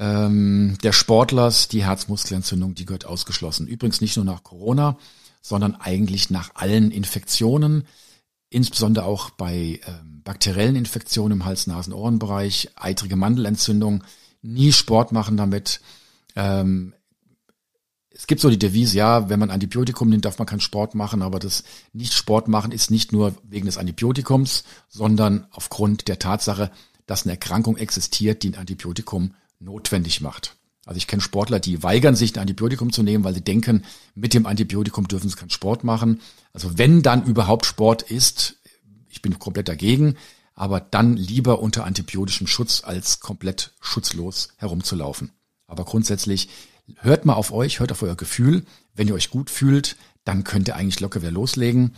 ähm, 0.00 0.78
der 0.82 0.92
Sportlers, 0.92 1.68
die 1.68 1.84
Herzmuskelentzündung, 1.84 2.74
die 2.74 2.86
gehört 2.86 3.04
ausgeschlossen. 3.04 3.66
Übrigens 3.66 4.00
nicht 4.00 4.16
nur 4.16 4.24
nach 4.24 4.42
Corona, 4.42 4.96
sondern 5.42 5.74
eigentlich 5.74 6.30
nach 6.30 6.52
allen 6.54 6.90
Infektionen, 6.90 7.84
insbesondere 8.48 9.04
auch 9.04 9.28
bei 9.28 9.78
ähm, 9.86 10.22
bakteriellen 10.24 10.74
Infektionen 10.74 11.40
im 11.40 11.44
Hals-Nasen-Ohren-Bereich, 11.44 12.70
eitrige 12.76 13.16
Mandelentzündung, 13.16 14.02
nie 14.40 14.72
Sport 14.72 15.12
machen 15.12 15.36
damit. 15.36 15.82
Ähm, 16.34 16.94
es 18.08 18.26
gibt 18.26 18.40
so 18.40 18.48
die 18.48 18.58
Devise, 18.58 18.96
ja, 18.96 19.28
wenn 19.28 19.38
man 19.38 19.50
Antibiotikum 19.50 20.08
nimmt, 20.08 20.24
darf 20.24 20.38
man 20.38 20.46
keinen 20.46 20.60
Sport 20.60 20.94
machen, 20.94 21.20
aber 21.20 21.38
das 21.38 21.62
nicht 21.92 22.14
Sport 22.14 22.48
machen 22.48 22.72
ist 22.72 22.90
nicht 22.90 23.12
nur 23.12 23.34
wegen 23.42 23.66
des 23.66 23.76
Antibiotikums, 23.76 24.64
sondern 24.88 25.46
aufgrund 25.50 26.08
der 26.08 26.18
Tatsache, 26.18 26.70
dass 27.06 27.24
eine 27.24 27.32
Erkrankung 27.32 27.76
existiert, 27.76 28.42
die 28.42 28.48
ein 28.48 28.58
Antibiotikum 28.58 29.34
notwendig 29.60 30.20
macht. 30.20 30.56
Also 30.86 30.98
ich 30.98 31.06
kenne 31.06 31.22
Sportler, 31.22 31.60
die 31.60 31.82
weigern 31.82 32.16
sich, 32.16 32.34
ein 32.34 32.40
Antibiotikum 32.40 32.92
zu 32.92 33.02
nehmen, 33.02 33.22
weil 33.22 33.34
sie 33.34 33.44
denken, 33.44 33.84
mit 34.14 34.34
dem 34.34 34.46
Antibiotikum 34.46 35.06
dürfen 35.06 35.28
sie 35.28 35.36
keinen 35.36 35.50
Sport 35.50 35.84
machen. 35.84 36.20
Also 36.52 36.78
wenn 36.78 37.02
dann 37.02 37.24
überhaupt 37.24 37.66
Sport 37.66 38.02
ist, 38.02 38.56
ich 39.08 39.22
bin 39.22 39.38
komplett 39.38 39.68
dagegen, 39.68 40.16
aber 40.54 40.80
dann 40.80 41.16
lieber 41.16 41.60
unter 41.60 41.84
antibiotischem 41.84 42.46
Schutz 42.46 42.82
als 42.84 43.20
komplett 43.20 43.72
schutzlos 43.80 44.48
herumzulaufen. 44.56 45.30
Aber 45.66 45.84
grundsätzlich 45.84 46.48
hört 46.96 47.24
mal 47.24 47.34
auf 47.34 47.52
euch, 47.52 47.80
hört 47.80 47.92
auf 47.92 48.02
euer 48.02 48.16
Gefühl. 48.16 48.64
Wenn 48.94 49.08
ihr 49.08 49.14
euch 49.14 49.30
gut 49.30 49.50
fühlt, 49.50 49.96
dann 50.24 50.44
könnt 50.44 50.68
ihr 50.68 50.76
eigentlich 50.76 51.00
locker 51.00 51.22
wieder 51.22 51.30
loslegen. 51.30 51.94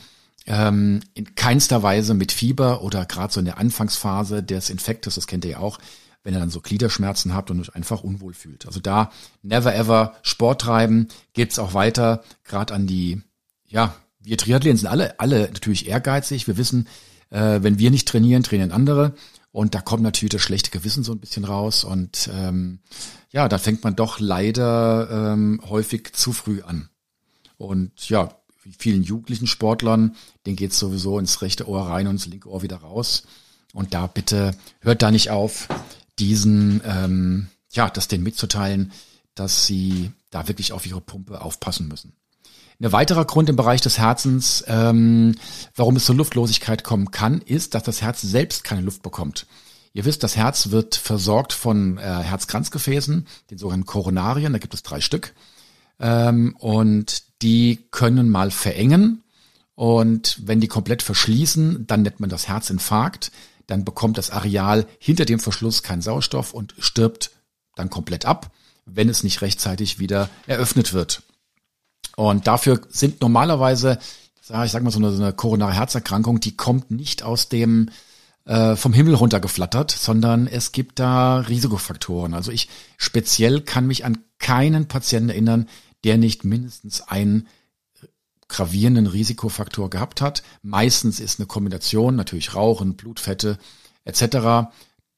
Ähm, 0.46 1.00
in 1.14 1.34
keinster 1.34 1.82
Weise 1.82 2.14
mit 2.14 2.32
Fieber 2.32 2.82
oder 2.82 3.06
gerade 3.06 3.32
so 3.32 3.40
in 3.40 3.46
der 3.46 3.58
Anfangsphase 3.58 4.42
des 4.42 4.70
Infektes, 4.70 5.14
das 5.14 5.26
kennt 5.26 5.44
ihr 5.44 5.52
ja 5.52 5.58
auch, 5.58 5.78
wenn 6.22 6.34
ihr 6.34 6.40
dann 6.40 6.50
so 6.50 6.60
Gliederschmerzen 6.60 7.34
habt 7.34 7.50
und 7.50 7.60
euch 7.60 7.74
einfach 7.74 8.04
unwohl 8.04 8.34
fühlt. 8.34 8.66
Also 8.66 8.80
da 8.80 9.10
never 9.42 9.74
ever 9.74 10.14
Sport 10.22 10.60
treiben, 10.62 11.08
geht's 11.32 11.58
auch 11.58 11.74
weiter, 11.74 12.22
gerade 12.44 12.74
an 12.74 12.86
die, 12.86 13.22
ja, 13.66 13.94
wir 14.24 14.38
Triathleten 14.38 14.78
sind 14.78 14.88
alle, 14.88 15.18
alle 15.18 15.42
natürlich 15.52 15.88
ehrgeizig. 15.88 16.46
Wir 16.46 16.56
wissen, 16.56 16.86
äh, 17.30 17.60
wenn 17.62 17.78
wir 17.78 17.90
nicht 17.90 18.08
trainieren, 18.08 18.42
trainieren 18.42 18.72
andere. 18.72 19.14
Und 19.50 19.74
da 19.74 19.80
kommt 19.80 20.02
natürlich 20.02 20.32
das 20.32 20.42
schlechte 20.42 20.70
Gewissen 20.70 21.04
so 21.04 21.12
ein 21.12 21.18
bisschen 21.18 21.44
raus. 21.44 21.84
Und 21.84 22.30
ähm, 22.32 22.78
ja, 23.30 23.48
da 23.48 23.58
fängt 23.58 23.84
man 23.84 23.96
doch 23.96 24.18
leider 24.20 25.32
ähm, 25.32 25.60
häufig 25.68 26.12
zu 26.12 26.32
früh 26.32 26.62
an. 26.62 26.88
Und 27.58 28.08
ja, 28.08 28.34
wie 28.62 28.74
vielen 28.78 29.02
jugendlichen 29.02 29.46
Sportlern, 29.46 30.16
denen 30.46 30.56
geht's 30.56 30.78
sowieso 30.78 31.18
ins 31.18 31.42
rechte 31.42 31.68
Ohr 31.68 31.88
rein 31.88 32.06
und 32.06 32.14
ins 32.14 32.26
linke 32.26 32.48
Ohr 32.48 32.62
wieder 32.62 32.76
raus. 32.76 33.24
Und 33.74 33.94
da 33.94 34.06
bitte 34.06 34.52
hört 34.80 35.02
da 35.02 35.10
nicht 35.10 35.30
auf, 35.30 35.68
diesen, 36.22 36.80
ähm, 36.84 37.48
ja, 37.72 37.90
das 37.90 38.06
denen 38.06 38.22
mitzuteilen, 38.22 38.92
dass 39.34 39.66
sie 39.66 40.12
da 40.30 40.46
wirklich 40.46 40.72
auf 40.72 40.86
ihre 40.86 41.00
Pumpe 41.00 41.40
aufpassen 41.40 41.88
müssen. 41.88 42.12
Ein 42.80 42.92
weiterer 42.92 43.24
Grund 43.24 43.48
im 43.48 43.56
Bereich 43.56 43.80
des 43.80 43.98
Herzens, 43.98 44.64
ähm, 44.68 45.34
warum 45.74 45.96
es 45.96 46.04
zur 46.04 46.14
Luftlosigkeit 46.14 46.84
kommen 46.84 47.10
kann, 47.10 47.40
ist, 47.40 47.74
dass 47.74 47.82
das 47.82 48.02
Herz 48.02 48.20
selbst 48.22 48.64
keine 48.64 48.82
Luft 48.82 49.02
bekommt. 49.02 49.46
Ihr 49.94 50.04
wisst, 50.04 50.22
das 50.22 50.36
Herz 50.36 50.70
wird 50.70 50.94
versorgt 50.94 51.52
von 51.52 51.98
äh, 51.98 52.02
Herzkranzgefäßen, 52.02 53.26
den 53.50 53.58
sogenannten 53.58 53.86
Koronarien, 53.86 54.52
da 54.52 54.58
gibt 54.58 54.74
es 54.74 54.82
drei 54.82 55.00
Stück. 55.00 55.34
Ähm, 56.00 56.56
und 56.58 57.22
die 57.42 57.80
können 57.90 58.28
mal 58.30 58.50
verengen. 58.50 59.22
Und 59.74 60.40
wenn 60.44 60.60
die 60.60 60.68
komplett 60.68 61.02
verschließen, 61.02 61.86
dann 61.86 62.02
nennt 62.02 62.20
man 62.20 62.30
das 62.30 62.46
Herzinfarkt. 62.46 63.32
Dann 63.72 63.86
bekommt 63.86 64.18
das 64.18 64.30
Areal 64.30 64.86
hinter 64.98 65.24
dem 65.24 65.40
Verschluss 65.40 65.82
keinen 65.82 66.02
Sauerstoff 66.02 66.52
und 66.52 66.74
stirbt 66.78 67.30
dann 67.74 67.88
komplett 67.88 68.26
ab, 68.26 68.50
wenn 68.84 69.08
es 69.08 69.22
nicht 69.22 69.40
rechtzeitig 69.40 69.98
wieder 69.98 70.28
eröffnet 70.46 70.92
wird. 70.92 71.22
Und 72.14 72.46
dafür 72.46 72.82
sind 72.90 73.22
normalerweise, 73.22 73.98
ich 74.42 74.70
sag 74.70 74.82
mal 74.82 74.90
so 74.90 74.98
eine, 74.98 75.10
so 75.10 75.22
eine 75.22 75.32
koronare 75.32 75.72
Herzerkrankung, 75.72 76.38
die 76.38 76.54
kommt 76.54 76.90
nicht 76.90 77.22
aus 77.22 77.48
dem 77.48 77.88
äh, 78.44 78.76
vom 78.76 78.92
Himmel 78.92 79.14
runtergeflattert, 79.14 79.90
sondern 79.90 80.46
es 80.46 80.72
gibt 80.72 80.98
da 80.98 81.38
Risikofaktoren. 81.38 82.34
Also 82.34 82.52
ich 82.52 82.68
speziell 82.98 83.62
kann 83.62 83.86
mich 83.86 84.04
an 84.04 84.18
keinen 84.38 84.86
Patienten 84.86 85.30
erinnern, 85.30 85.66
der 86.04 86.18
nicht 86.18 86.44
mindestens 86.44 87.00
einen 87.00 87.48
gravierenden 88.52 89.06
Risikofaktor 89.06 89.90
gehabt 89.90 90.20
hat. 90.20 90.42
Meistens 90.62 91.20
ist 91.20 91.40
eine 91.40 91.46
Kombination, 91.46 92.14
natürlich 92.14 92.54
Rauchen, 92.54 92.96
Blutfette 92.96 93.58
etc., 94.04 94.68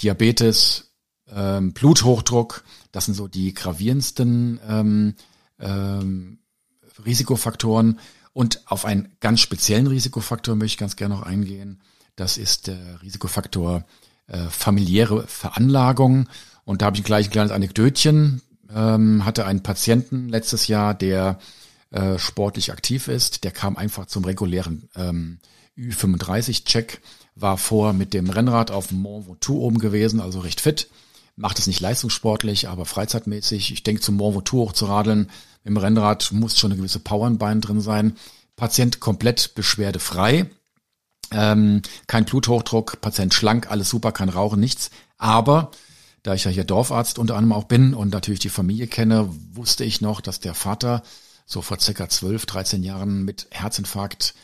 Diabetes, 0.00 0.92
ähm, 1.32 1.72
Bluthochdruck, 1.72 2.64
das 2.92 3.06
sind 3.06 3.14
so 3.14 3.28
die 3.28 3.52
gravierendsten 3.54 4.60
ähm, 4.68 5.14
ähm, 5.58 6.38
Risikofaktoren. 7.04 7.98
Und 8.32 8.62
auf 8.66 8.84
einen 8.84 9.16
ganz 9.20 9.40
speziellen 9.40 9.86
Risikofaktor 9.86 10.54
möchte 10.56 10.74
ich 10.74 10.78
ganz 10.78 10.96
gerne 10.96 11.14
noch 11.14 11.22
eingehen. 11.22 11.80
Das 12.16 12.36
ist 12.36 12.66
der 12.68 13.02
Risikofaktor 13.02 13.84
äh, 14.26 14.38
familiäre 14.48 15.26
Veranlagung. 15.26 16.28
Und 16.64 16.82
da 16.82 16.86
habe 16.86 16.96
ich 16.96 17.04
gleich 17.04 17.26
ein 17.26 17.32
kleines 17.32 17.52
Anekdötchen. 17.52 18.42
Ähm, 18.72 19.24
hatte 19.24 19.46
einen 19.46 19.62
Patienten 19.62 20.28
letztes 20.28 20.66
Jahr, 20.66 20.94
der 20.94 21.38
äh, 21.94 22.18
sportlich 22.18 22.72
aktiv 22.72 23.06
ist. 23.06 23.44
Der 23.44 23.52
kam 23.52 23.76
einfach 23.76 24.06
zum 24.06 24.24
regulären 24.24 24.88
ähm, 24.96 25.38
Ü35-Check, 25.78 27.00
war 27.36 27.56
vor 27.56 27.92
mit 27.92 28.14
dem 28.14 28.30
Rennrad 28.30 28.72
auf 28.72 28.90
Mont 28.90 29.28
Ventoux 29.28 29.60
oben 29.60 29.78
gewesen, 29.78 30.18
also 30.18 30.40
recht 30.40 30.60
fit. 30.60 30.88
Macht 31.36 31.60
es 31.60 31.68
nicht 31.68 31.80
leistungssportlich, 31.80 32.68
aber 32.68 32.84
freizeitmäßig. 32.84 33.72
Ich 33.72 33.84
denke, 33.84 34.02
zum 34.02 34.16
Mont 34.16 34.34
Ventoux 34.34 34.58
hoch 34.58 34.72
zu 34.72 34.86
radeln 34.86 35.30
im 35.62 35.76
Rennrad 35.76 36.32
muss 36.32 36.58
schon 36.58 36.72
eine 36.72 36.78
gewisse 36.78 36.98
Power 36.98 37.28
im 37.28 37.38
Bein 37.38 37.60
drin 37.60 37.80
sein. 37.80 38.16
Patient 38.56 38.98
komplett 38.98 39.54
beschwerdefrei. 39.54 40.50
Ähm, 41.30 41.82
kein 42.08 42.24
Bluthochdruck, 42.24 43.00
Patient 43.02 43.32
schlank, 43.32 43.70
alles 43.70 43.88
super, 43.88 44.10
kein 44.10 44.30
Rauchen, 44.30 44.58
nichts. 44.58 44.90
Aber 45.16 45.70
da 46.24 46.34
ich 46.34 46.42
ja 46.42 46.50
hier 46.50 46.64
Dorfarzt 46.64 47.20
unter 47.20 47.36
anderem 47.36 47.56
auch 47.56 47.68
bin 47.68 47.94
und 47.94 48.12
natürlich 48.12 48.40
die 48.40 48.48
Familie 48.48 48.88
kenne, 48.88 49.28
wusste 49.52 49.84
ich 49.84 50.00
noch, 50.00 50.20
dass 50.20 50.40
der 50.40 50.54
Vater 50.54 51.04
so 51.44 51.62
vor 51.62 51.78
circa 51.80 52.08
12, 52.08 52.46
13 52.46 52.82
Jahren 52.82 53.24
mit 53.24 53.46
Herzinfarkt 53.50 54.34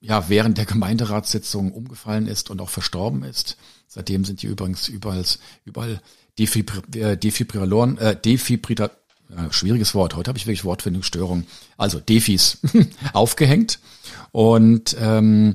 ja 0.00 0.28
während 0.28 0.58
der 0.58 0.66
Gemeinderatssitzung 0.66 1.72
umgefallen 1.72 2.26
ist 2.26 2.50
und 2.50 2.60
auch 2.60 2.70
verstorben 2.70 3.24
ist. 3.24 3.56
Seitdem 3.88 4.24
sind 4.24 4.40
hier 4.40 4.50
übrigens 4.50 4.88
überall, 4.88 5.24
überall 5.64 6.00
Defibri 6.38 6.98
äh, 6.98 7.16
Defibrillatoren, 7.16 7.98
äh, 7.98 8.14
Defibrillatoren, 8.14 8.98
äh, 9.30 9.52
schwieriges 9.52 9.94
Wort, 9.94 10.14
heute 10.14 10.28
habe 10.28 10.38
ich 10.38 10.46
wirklich 10.46 10.64
Wortfindungsstörung, 10.64 11.44
also 11.76 12.00
Defis 12.00 12.58
aufgehängt. 13.12 13.80
Und 14.30 14.96
ähm, 15.00 15.54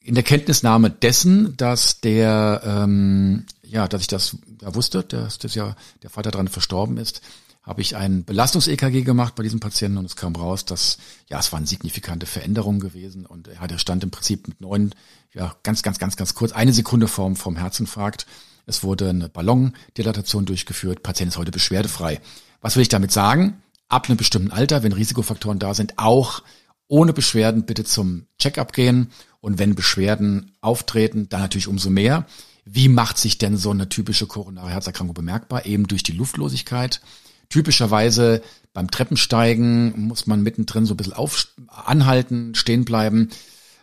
in 0.00 0.14
der 0.14 0.24
Kenntnisnahme 0.24 0.90
dessen, 0.90 1.56
dass 1.56 2.00
der, 2.00 2.62
ähm, 2.64 3.46
ja, 3.62 3.88
dass 3.88 4.02
ich 4.02 4.06
das 4.06 4.36
ja, 4.60 4.74
wusste, 4.74 5.02
dass 5.02 5.38
das 5.38 5.54
ja 5.54 5.76
der 6.02 6.10
Vater 6.10 6.30
dran 6.30 6.48
verstorben 6.48 6.98
ist, 6.98 7.22
habe 7.64 7.80
ich 7.80 7.96
ein 7.96 8.24
Belastungs-EKG 8.24 9.02
gemacht 9.02 9.34
bei 9.34 9.42
diesem 9.42 9.58
Patienten 9.58 9.96
und 9.96 10.04
es 10.04 10.16
kam 10.16 10.36
raus, 10.36 10.66
dass 10.66 10.98
ja, 11.30 11.38
es 11.38 11.52
waren 11.52 11.64
signifikante 11.64 12.26
Veränderungen 12.26 12.78
gewesen 12.78 13.24
und 13.24 13.48
er 13.48 13.60
hatte 13.60 13.78
stand 13.78 14.04
im 14.04 14.10
Prinzip 14.10 14.46
mit 14.48 14.60
neun, 14.60 14.94
ja, 15.32 15.56
ganz, 15.62 15.82
ganz, 15.82 15.98
ganz, 15.98 16.16
ganz 16.16 16.34
kurz, 16.34 16.52
eine 16.52 16.74
Sekunde 16.74 17.08
vorm, 17.08 17.36
vorm 17.36 17.56
Herzinfarkt. 17.56 18.26
Es 18.66 18.82
wurde 18.82 19.08
eine 19.08 19.28
Ballondilatation 19.28 20.44
durchgeführt. 20.44 21.02
Patient 21.02 21.32
ist 21.32 21.38
heute 21.38 21.50
beschwerdefrei. 21.50 22.20
Was 22.60 22.76
will 22.76 22.82
ich 22.82 22.88
damit 22.88 23.12
sagen? 23.12 23.62
Ab 23.88 24.08
einem 24.08 24.16
bestimmten 24.16 24.50
Alter, 24.50 24.82
wenn 24.82 24.92
Risikofaktoren 24.92 25.58
da 25.58 25.74
sind, 25.74 25.98
auch 25.98 26.42
ohne 26.86 27.12
Beschwerden 27.12 27.64
bitte 27.64 27.84
zum 27.84 28.26
Checkup 28.38 28.72
gehen. 28.72 29.10
Und 29.40 29.58
wenn 29.58 29.74
Beschwerden 29.74 30.52
auftreten, 30.60 31.28
dann 31.28 31.40
natürlich 31.40 31.68
umso 31.68 31.90
mehr. 31.90 32.26
Wie 32.64 32.88
macht 32.88 33.18
sich 33.18 33.36
denn 33.36 33.58
so 33.58 33.70
eine 33.70 33.90
typische 33.90 34.26
koronare 34.26 34.70
Herzerkrankung 34.70 35.14
bemerkbar? 35.14 35.66
Eben 35.66 35.86
durch 35.86 36.02
die 36.02 36.12
Luftlosigkeit. 36.12 37.02
Typischerweise 37.48 38.42
beim 38.72 38.90
Treppensteigen 38.90 40.08
muss 40.08 40.26
man 40.26 40.42
mittendrin 40.42 40.86
so 40.86 40.94
ein 40.94 40.96
bisschen 40.96 41.12
auf, 41.12 41.46
anhalten, 41.68 42.54
stehen 42.54 42.84
bleiben, 42.84 43.30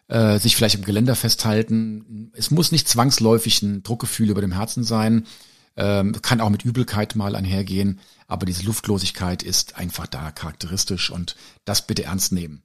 äh, 0.08 0.38
sich 0.40 0.56
vielleicht 0.56 0.76
im 0.76 0.84
Geländer 0.84 1.16
festhalten. 1.16 2.32
Es 2.34 2.52
muss 2.52 2.72
nicht 2.72 2.90
zwangsläufig 2.90 3.62
ein 3.62 3.84
Druckgefühl 3.84 4.30
über 4.30 4.42
dem 4.42 4.52
Herzen 4.52 4.84
sein. 4.84 5.26
Ähm, 5.78 6.22
kann 6.22 6.42
auch 6.42 6.50
mit 6.50 6.66
Übelkeit 6.66 7.16
mal 7.16 7.34
einhergehen, 7.34 8.02
aber 8.28 8.46
diese 8.46 8.64
Luftlosigkeit 8.64 9.42
ist 9.42 9.78
einfach 9.78 10.06
da 10.06 10.30
charakteristisch 10.32 11.10
und 11.10 11.38
das 11.64 11.88
bitte 11.88 12.04
ernst 12.04 12.34
nehmen. 12.34 12.62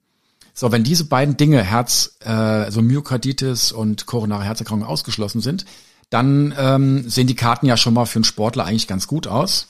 So, 0.53 0.73
wenn 0.73 0.83
diese 0.83 1.05
beiden 1.05 1.37
Dinge, 1.37 1.63
Herz, 1.63 2.17
äh, 2.19 2.29
also 2.29 2.81
Myokarditis 2.81 3.71
und 3.71 4.07
koronare 4.07 4.43
Herzerkrankung 4.43 4.87
ausgeschlossen 4.87 5.39
sind, 5.39 5.65
dann 6.09 6.53
ähm, 6.57 7.09
sehen 7.09 7.27
die 7.27 7.35
Karten 7.35 7.65
ja 7.65 7.77
schon 7.77 7.93
mal 7.93 8.05
für 8.05 8.17
einen 8.17 8.23
Sportler 8.23 8.65
eigentlich 8.65 8.87
ganz 8.87 9.07
gut 9.07 9.27
aus. 9.27 9.67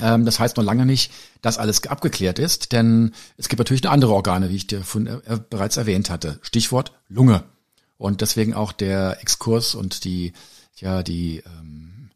Ähm, 0.00 0.24
das 0.24 0.38
heißt 0.38 0.56
noch 0.56 0.64
lange 0.64 0.86
nicht, 0.86 1.12
dass 1.42 1.58
alles 1.58 1.86
abgeklärt 1.86 2.38
ist, 2.38 2.72
denn 2.72 3.12
es 3.36 3.48
gibt 3.48 3.58
natürlich 3.58 3.82
noch 3.82 3.92
andere 3.92 4.14
Organe, 4.14 4.50
wie 4.50 4.56
ich 4.56 4.66
dir 4.66 4.82
von, 4.82 5.06
äh, 5.06 5.40
bereits 5.50 5.76
erwähnt 5.76 6.10
hatte. 6.10 6.38
Stichwort 6.42 6.92
Lunge. 7.08 7.44
Und 7.98 8.20
deswegen 8.20 8.54
auch 8.54 8.72
der 8.72 9.20
Exkurs 9.20 9.74
und 9.74 10.04
die, 10.04 10.32
ja, 10.76 11.02
die, 11.02 11.42
ähm, 11.46 12.10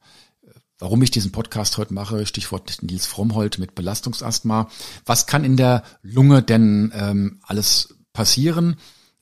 warum 0.79 1.01
ich 1.03 1.11
diesen 1.11 1.33
Podcast 1.33 1.79
heute 1.79 1.95
mache, 1.95 2.27
Stichwort 2.27 2.83
Nils 2.83 3.07
Frommholt 3.07 3.59
mit 3.59 3.75
Belastungsasthma. 3.75 4.69
Was 5.05 5.27
kann 5.27 5.45
in 5.45 5.57
der 5.57 5.85
Lunge 6.03 6.43
denn 6.43 6.93
ähm, 6.95 7.41
alles 7.43 7.95
passieren? 8.13 8.77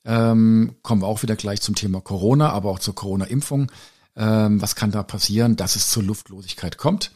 Ähm, 0.05 0.75
kommen 0.81 1.01
wir 1.01 1.07
auch 1.07 1.23
wieder 1.23 1.35
gleich 1.35 1.61
zum 1.61 1.75
Thema 1.75 2.01
Corona, 2.01 2.49
aber 2.49 2.71
auch 2.71 2.79
zur 2.79 2.95
Corona-Impfung. 2.95 3.71
Ähm, 4.15 4.61
was 4.61 4.75
kann 4.75 4.91
da 4.91 5.03
passieren, 5.03 5.55
dass 5.55 5.75
es 5.75 5.89
zur 5.89 6.03
Luftlosigkeit 6.03 6.77
kommt? 6.77 7.11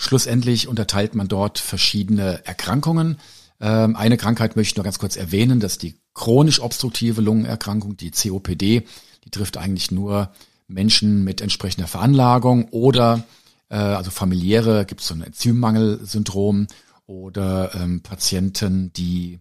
Schlussendlich 0.00 0.66
unterteilt 0.66 1.14
man 1.14 1.28
dort 1.28 1.58
verschiedene 1.58 2.42
Erkrankungen. 2.46 3.18
Ähm, 3.60 3.96
eine 3.96 4.16
Krankheit 4.16 4.56
möchte 4.56 4.72
ich 4.72 4.76
nur 4.76 4.84
ganz 4.84 4.98
kurz 4.98 5.14
erwähnen, 5.14 5.60
das 5.60 5.72
ist 5.72 5.82
die 5.82 6.00
chronisch 6.14 6.58
obstruktive 6.60 7.20
Lungenerkrankung, 7.20 7.98
die 7.98 8.10
COPD. 8.10 8.86
Die 9.24 9.30
trifft 9.30 9.58
eigentlich 9.58 9.90
nur 9.90 10.32
Menschen 10.68 11.22
mit 11.22 11.42
entsprechender 11.42 11.86
Veranlagung 11.86 12.68
oder 12.70 13.24
äh, 13.68 13.74
also 13.74 14.10
familiäre, 14.10 14.86
gibt 14.86 15.02
es 15.02 15.08
so 15.08 15.12
ein 15.12 15.20
Enzymmangelsyndrom 15.20 16.66
oder 17.04 17.74
ähm, 17.74 18.00
Patienten, 18.00 18.94
die 18.94 19.38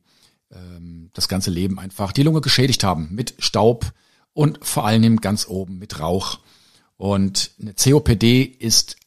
ähm, 0.51 1.09
das 1.13 1.29
ganze 1.29 1.51
Leben 1.51 1.79
einfach 1.79 2.11
die 2.11 2.23
Lunge 2.23 2.41
geschädigt 2.41 2.83
haben 2.83 3.07
mit 3.11 3.33
Staub 3.39 3.93
und 4.33 4.59
vor 4.61 4.85
allem 4.85 5.21
ganz 5.21 5.47
oben 5.47 5.79
mit 5.79 6.01
Rauch. 6.01 6.39
Und 6.97 7.51
eine 7.61 7.75
COPD 7.75 8.41
ist 8.41 8.97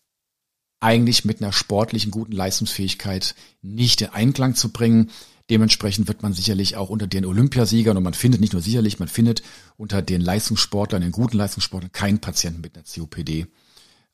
eigentlich 0.82 1.24
mit 1.24 1.40
einer 1.40 1.52
sportlichen 1.52 2.10
guten 2.10 2.32
Leistungsfähigkeit 2.32 3.34
nicht 3.62 4.00
in 4.02 4.08
Einklang 4.08 4.54
zu 4.54 4.70
bringen. 4.70 5.10
Dementsprechend 5.50 6.08
wird 6.08 6.22
man 6.22 6.32
sicherlich 6.32 6.76
auch 6.76 6.88
unter 6.88 7.06
den 7.06 7.24
Olympiasiegern 7.24 7.96
und 7.96 8.02
man 8.02 8.14
findet 8.14 8.40
nicht 8.40 8.52
nur 8.52 8.62
sicherlich, 8.62 8.98
man 8.98 9.08
findet 9.08 9.42
unter 9.76 10.02
den 10.02 10.20
Leistungssportlern, 10.20 11.02
den 11.02 11.12
guten 11.12 11.36
Leistungssportlern 11.36 11.92
keinen 11.92 12.20
Patienten 12.20 12.60
mit 12.60 12.76
einer 12.76 12.84
COPD. 12.84 13.46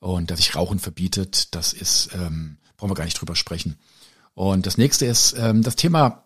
Und 0.01 0.31
dass 0.31 0.39
sich 0.39 0.55
Rauchen 0.55 0.79
verbietet, 0.79 1.55
das 1.55 1.73
ist, 1.73 2.11
ähm, 2.15 2.59
brauchen 2.77 2.91
wir 2.91 2.95
gar 2.95 3.05
nicht 3.05 3.21
drüber 3.21 3.35
sprechen. 3.35 3.77
Und 4.35 4.67
das 4.67 4.79
nächste 4.79 5.07
ist 5.07 5.35
ähm, 5.37 5.63
das 5.63 5.77
Thema 5.77 6.25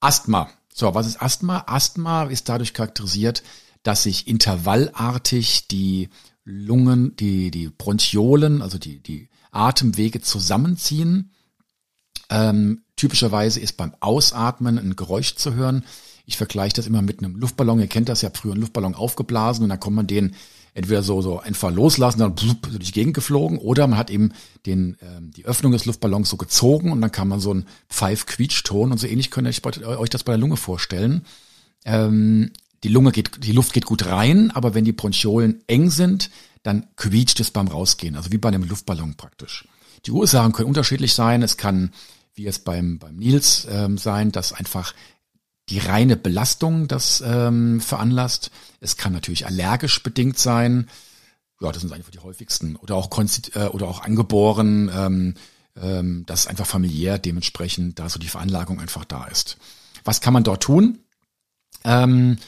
Asthma. 0.00 0.50
So, 0.74 0.94
was 0.94 1.06
ist 1.06 1.22
Asthma? 1.22 1.64
Asthma 1.66 2.24
ist 2.24 2.48
dadurch 2.48 2.74
charakterisiert, 2.74 3.42
dass 3.82 4.04
sich 4.04 4.26
intervallartig 4.26 5.68
die 5.68 6.08
Lungen, 6.44 7.14
die, 7.16 7.50
die 7.50 7.68
Bronchiolen, 7.68 8.62
also 8.62 8.78
die, 8.78 9.00
die 9.00 9.28
Atemwege 9.52 10.20
zusammenziehen. 10.20 11.30
Ähm, 12.28 12.82
typischerweise 12.96 13.60
ist 13.60 13.76
beim 13.76 13.94
Ausatmen 14.00 14.78
ein 14.78 14.96
Geräusch 14.96 15.36
zu 15.36 15.54
hören. 15.54 15.84
Ich 16.26 16.36
vergleiche 16.36 16.74
das 16.74 16.86
immer 16.86 17.02
mit 17.02 17.18
einem 17.18 17.36
Luftballon. 17.36 17.80
Ihr 17.80 17.86
kennt 17.86 18.08
das 18.08 18.22
ja 18.22 18.30
früher, 18.32 18.54
ein 18.54 18.60
Luftballon 18.60 18.94
aufgeblasen 18.94 19.64
und 19.64 19.68
dann 19.68 19.80
kann 19.80 19.94
man 19.94 20.06
den 20.06 20.34
entweder 20.74 21.02
so, 21.02 21.20
so 21.20 21.38
einfach 21.38 21.70
loslassen, 21.70 22.20
dann 22.20 22.34
blub, 22.34 22.62
durch 22.62 22.86
die 22.86 22.92
Gegend 22.92 23.14
geflogen 23.14 23.58
oder 23.58 23.86
man 23.86 23.98
hat 23.98 24.10
eben 24.10 24.32
den, 24.64 24.96
ähm, 25.02 25.30
die 25.30 25.44
Öffnung 25.44 25.72
des 25.72 25.84
Luftballons 25.84 26.30
so 26.30 26.36
gezogen 26.36 26.92
und 26.92 27.00
dann 27.00 27.12
kann 27.12 27.28
man 27.28 27.40
so 27.40 27.50
einen 27.50 27.66
Pfeif-Quietschton 27.90 28.90
und 28.90 28.98
so 28.98 29.06
ähnlich 29.06 29.30
könnt 29.30 29.46
ihr 29.46 29.86
euch 29.86 30.10
das 30.10 30.24
bei 30.24 30.32
der 30.32 30.38
Lunge 30.38 30.56
vorstellen. 30.56 31.26
Ähm, 31.84 32.52
die 32.84 32.88
Lunge 32.88 33.12
geht, 33.12 33.44
die 33.44 33.52
Luft 33.52 33.74
geht 33.74 33.84
gut 33.84 34.06
rein, 34.06 34.50
aber 34.50 34.74
wenn 34.74 34.84
die 34.84 34.92
Bronchiolen 34.92 35.62
eng 35.66 35.90
sind, 35.90 36.30
dann 36.62 36.86
quietscht 36.96 37.40
es 37.40 37.50
beim 37.50 37.68
Rausgehen, 37.68 38.16
also 38.16 38.30
wie 38.32 38.38
bei 38.38 38.48
einem 38.48 38.64
Luftballon 38.64 39.16
praktisch. 39.16 39.66
Die 40.06 40.10
Ursachen 40.10 40.52
können 40.52 40.68
unterschiedlich 40.68 41.14
sein. 41.14 41.42
Es 41.42 41.56
kann, 41.56 41.92
wie 42.34 42.46
es 42.46 42.58
beim, 42.58 42.98
beim 42.98 43.16
Nils 43.16 43.66
ähm, 43.70 43.98
sein, 43.98 44.32
dass 44.32 44.52
einfach 44.52 44.94
die 45.68 45.78
reine 45.78 46.16
Belastung 46.16 46.88
das 46.88 47.22
ähm, 47.24 47.80
veranlasst. 47.80 48.50
Es 48.80 48.96
kann 48.96 49.12
natürlich 49.12 49.46
allergisch 49.46 50.02
bedingt 50.02 50.38
sein. 50.38 50.88
Ja, 51.60 51.70
das 51.70 51.82
sind 51.82 51.92
einfach 51.92 52.10
die 52.10 52.18
häufigsten. 52.18 52.76
Oder 52.76 52.96
auch, 52.96 53.08
äh, 53.54 53.66
oder 53.66 53.86
auch 53.88 54.02
angeboren. 54.02 54.90
Ähm, 54.92 55.34
ähm, 55.76 56.24
das 56.26 56.40
ist 56.40 56.46
einfach 56.48 56.66
familiär 56.66 57.18
dementsprechend, 57.18 57.98
da 57.98 58.08
so 58.08 58.18
die 58.18 58.28
Veranlagung 58.28 58.80
einfach 58.80 59.04
da 59.04 59.24
ist. 59.26 59.56
Was 60.04 60.20
kann 60.20 60.32
man 60.32 60.44
dort 60.44 60.64
tun? 60.64 60.98
Ähm, 61.84 62.38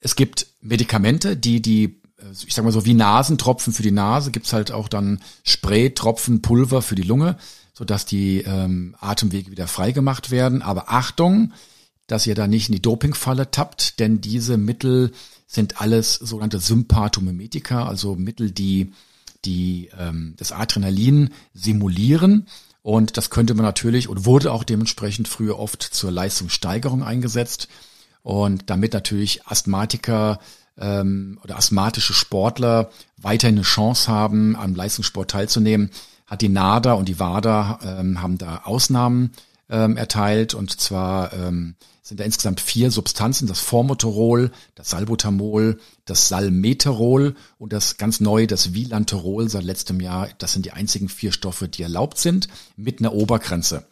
es 0.00 0.16
gibt 0.16 0.48
Medikamente, 0.60 1.36
die 1.36 1.62
die 1.62 2.02
ich 2.46 2.54
sag 2.54 2.64
mal 2.64 2.72
so 2.72 2.84
wie 2.84 2.94
Nasentropfen 2.94 3.72
für 3.72 3.82
die 3.82 3.90
Nase, 3.90 4.30
gibt's 4.30 4.52
halt 4.52 4.72
auch 4.72 4.88
dann 4.88 5.20
Spray, 5.42 5.90
Pulver 5.90 6.82
für 6.82 6.94
die 6.94 7.02
Lunge, 7.02 7.36
sodass 7.72 8.06
die 8.06 8.42
ähm, 8.42 8.94
Atemwege 9.00 9.50
wieder 9.50 9.66
freigemacht 9.66 10.30
werden. 10.30 10.62
Aber 10.62 10.90
Achtung, 10.90 11.52
dass 12.06 12.26
ihr 12.26 12.34
da 12.34 12.46
nicht 12.46 12.68
in 12.68 12.74
die 12.74 12.82
Dopingfalle 12.82 13.50
tappt, 13.50 13.98
denn 14.00 14.20
diese 14.20 14.56
Mittel 14.56 15.12
sind 15.46 15.80
alles 15.80 16.14
sogenannte 16.14 16.58
Sympathomimetika, 16.58 17.86
also 17.86 18.16
Mittel, 18.16 18.50
die 18.50 18.92
die 19.44 19.90
ähm, 19.98 20.34
das 20.36 20.52
Adrenalin 20.52 21.30
simulieren. 21.52 22.46
Und 22.82 23.16
das 23.16 23.30
könnte 23.30 23.54
man 23.54 23.64
natürlich 23.64 24.08
und 24.08 24.26
wurde 24.26 24.52
auch 24.52 24.64
dementsprechend 24.64 25.28
früher 25.28 25.58
oft 25.58 25.82
zur 25.82 26.10
Leistungssteigerung 26.10 27.02
eingesetzt. 27.02 27.68
Und 28.22 28.70
damit 28.70 28.92
natürlich 28.94 29.46
Asthmatiker 29.46 30.38
ähm, 30.78 31.38
oder 31.42 31.56
asthmatische 31.56 32.14
Sportler 32.14 32.90
weiterhin 33.16 33.56
eine 33.56 33.64
Chance 33.64 34.10
haben, 34.10 34.56
am 34.56 34.74
Leistungssport 34.74 35.30
teilzunehmen, 35.30 35.90
hat 36.26 36.40
die 36.40 36.48
NADA 36.48 36.94
und 36.94 37.08
die 37.08 37.18
WADA 37.18 37.78
ähm, 37.84 38.22
haben 38.22 38.38
da 38.38 38.62
Ausnahmen 38.64 39.32
ähm, 39.68 39.96
erteilt 39.96 40.54
und 40.54 40.80
zwar 40.80 41.32
ähm, 41.32 41.76
sind 42.04 42.20
da 42.20 42.24
insgesamt 42.24 42.60
vier 42.60 42.90
Substanzen, 42.90 43.48
das 43.48 43.60
Formoterol, 43.60 44.50
das 44.74 44.90
Salbutamol, 44.90 45.80
das 46.04 46.28
Salmeterol 46.28 47.34
und 47.58 47.72
das 47.72 47.96
ganz 47.96 48.20
neu, 48.20 48.46
das 48.46 48.74
Vilanterol 48.74 49.48
seit 49.48 49.64
letztem 49.64 50.00
Jahr. 50.00 50.28
Das 50.36 50.52
sind 50.52 50.66
die 50.66 50.72
einzigen 50.72 51.08
vier 51.08 51.32
Stoffe, 51.32 51.66
die 51.66 51.82
erlaubt 51.82 52.18
sind, 52.18 52.48
mit 52.76 53.00
einer 53.00 53.14
Obergrenze. 53.14 53.86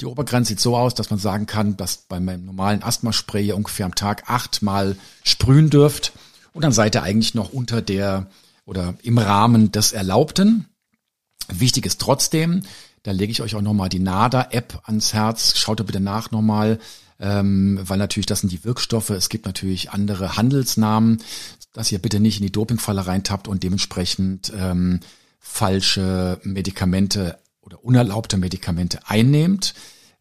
Die 0.00 0.06
Obergrenze 0.06 0.50
sieht 0.50 0.60
so 0.60 0.76
aus, 0.76 0.94
dass 0.94 1.10
man 1.10 1.18
sagen 1.18 1.46
kann, 1.46 1.76
dass 1.76 1.98
bei 2.08 2.20
meinem 2.20 2.44
normalen 2.44 2.82
Asthmaspray 2.82 3.46
ihr 3.46 3.56
ungefähr 3.56 3.86
am 3.86 3.94
Tag 3.94 4.28
achtmal 4.28 4.96
sprühen 5.24 5.70
dürft. 5.70 6.12
Und 6.52 6.62
dann 6.62 6.72
seid 6.72 6.94
ihr 6.94 7.02
eigentlich 7.02 7.34
noch 7.34 7.52
unter 7.52 7.82
der 7.82 8.28
oder 8.64 8.94
im 9.02 9.18
Rahmen 9.18 9.72
des 9.72 9.92
Erlaubten. 9.92 10.66
Wichtig 11.48 11.86
ist 11.86 12.00
trotzdem, 12.00 12.62
da 13.04 13.12
lege 13.12 13.30
ich 13.30 13.42
euch 13.42 13.54
auch 13.54 13.62
nochmal 13.62 13.88
die 13.88 14.00
NADA-App 14.00 14.82
ans 14.84 15.14
Herz. 15.14 15.56
Schaut 15.56 15.80
da 15.80 15.84
bitte 15.84 16.00
nach 16.00 16.30
nochmal. 16.30 16.78
ähm, 17.18 17.78
weil 17.82 17.98
natürlich 17.98 18.26
das 18.26 18.40
sind 18.40 18.52
die 18.52 18.64
Wirkstoffe. 18.64 19.10
Es 19.10 19.28
gibt 19.28 19.46
natürlich 19.46 19.90
andere 19.90 20.36
Handelsnamen, 20.36 21.22
dass 21.72 21.90
ihr 21.92 21.98
bitte 21.98 22.20
nicht 22.20 22.38
in 22.38 22.46
die 22.46 22.52
Dopingfalle 22.52 23.06
reintappt 23.06 23.48
und 23.48 23.62
dementsprechend 23.62 24.52
ähm, 24.54 25.00
falsche 25.40 26.40
Medikamente 26.42 27.38
oder 27.66 27.84
unerlaubte 27.84 28.38
Medikamente 28.38 29.00
einnehmt. 29.06 29.74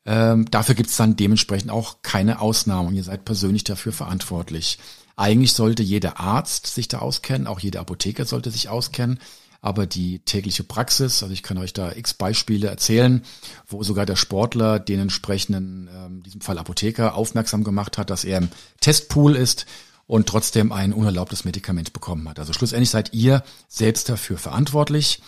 Ähm, 0.06 0.50
dafür 0.52 0.76
gibt 0.76 0.90
es 0.90 0.98
dann 0.98 1.16
dementsprechend 1.16 1.72
auch 1.72 2.02
keine 2.02 2.42
Ausnahmen 2.42 2.94
ihr 2.96 3.04
seid 3.04 3.24
persönlich 3.24 3.64
dafür 3.64 3.94
verantwortlich. 3.94 4.78
Eigentlich 5.16 5.54
sollte 5.54 5.82
jeder 5.82 6.20
Arzt 6.20 6.68
sich 6.68 6.90
da 6.90 7.00
auskennen, 7.00 7.48
auch 7.48 7.60
jeder 7.60 7.80
Apotheker 7.80 8.26
sollte 8.26 8.52
sich 8.52 8.68
auskennen 8.68 9.20
aber 9.66 9.88
die 9.88 10.20
tägliche 10.20 10.64
Praxis, 10.64 11.24
also 11.24 11.34
ich 11.34 11.42
kann 11.42 11.58
euch 11.58 11.74
da 11.74 11.92
x 11.92 12.14
Beispiele 12.14 12.68
erzählen, 12.68 13.24
wo 13.66 13.82
sogar 13.82 14.06
der 14.06 14.16
Sportler 14.16 14.78
den 14.78 15.00
entsprechenden, 15.00 15.90
ähm, 15.92 16.18
in 16.18 16.24
diesem 16.24 16.42
Fall 16.42 16.60
Apotheker, 16.60 17.16
aufmerksam 17.16 17.64
gemacht 17.64 17.98
hat, 17.98 18.12
dass 18.12 18.26
er 18.26 18.38
im 18.38 18.50
Testpool 18.80 19.36
ist 19.36 19.66
und 20.06 20.28
trotzdem 20.28 20.72
ein 20.72 20.94
unerlaubtes 20.94 21.46
Medikament 21.46 21.94
bekommen 21.94 22.30
hat. 22.30 22.38
Also 22.38 22.54
schlussendlich 22.54 22.92
seid 22.92 23.12
ihr 23.16 23.44
selbst 23.68 24.08
dafür 24.08 24.38
verantwortlich. 24.38 25.24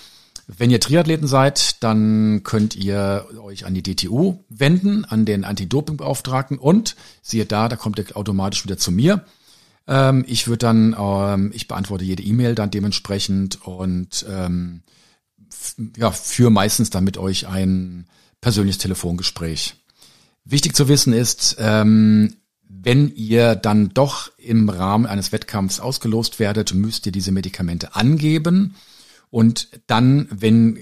Wenn 0.47 0.71
ihr 0.71 0.79
Triathleten 0.79 1.27
seid, 1.27 1.83
dann 1.83 2.41
könnt 2.43 2.73
ihr 2.73 3.27
euch 3.41 3.65
an 3.65 3.73
die 3.73 3.83
DTU 3.83 4.45
wenden, 4.47 5.03
an 5.03 5.25
den 5.25 5.43
Anti-Doping-Beauftragten 5.43 6.57
und 6.57 6.95
siehe 7.21 7.45
da, 7.45 7.67
da 7.67 7.75
kommt 7.75 7.99
ihr 7.99 8.15
automatisch 8.15 8.63
wieder 8.63 8.77
zu 8.77 8.93
mir. 8.93 9.25
Ähm, 9.87 10.23
ich 10.25 10.47
würde 10.47 10.59
dann, 10.59 10.95
ähm, 10.97 11.51
ich 11.53 11.67
beantworte 11.67 12.05
jede 12.05 12.23
E-Mail 12.23 12.55
dann 12.55 12.71
dementsprechend 12.71 13.61
und 13.67 14.25
ähm, 14.29 14.83
ja, 15.97 16.11
führe 16.11 16.51
meistens 16.51 16.89
dann 16.89 17.03
mit 17.03 17.17
euch 17.17 17.47
ein 17.47 18.07
persönliches 18.39 18.77
Telefongespräch. 18.77 19.75
Wichtig 20.45 20.77
zu 20.77 20.87
wissen 20.87 21.11
ist, 21.11 21.57
ähm, 21.59 22.37
wenn 22.69 23.13
ihr 23.13 23.55
dann 23.55 23.89
doch 23.93 24.31
im 24.37 24.69
Rahmen 24.69 25.07
eines 25.07 25.33
Wettkampfs 25.33 25.81
ausgelost 25.81 26.39
werdet, 26.39 26.73
müsst 26.73 27.05
ihr 27.05 27.11
diese 27.11 27.33
Medikamente 27.33 27.95
angeben. 27.95 28.75
Und 29.37 29.69
dann, 29.85 30.27
wenn, 30.31 30.79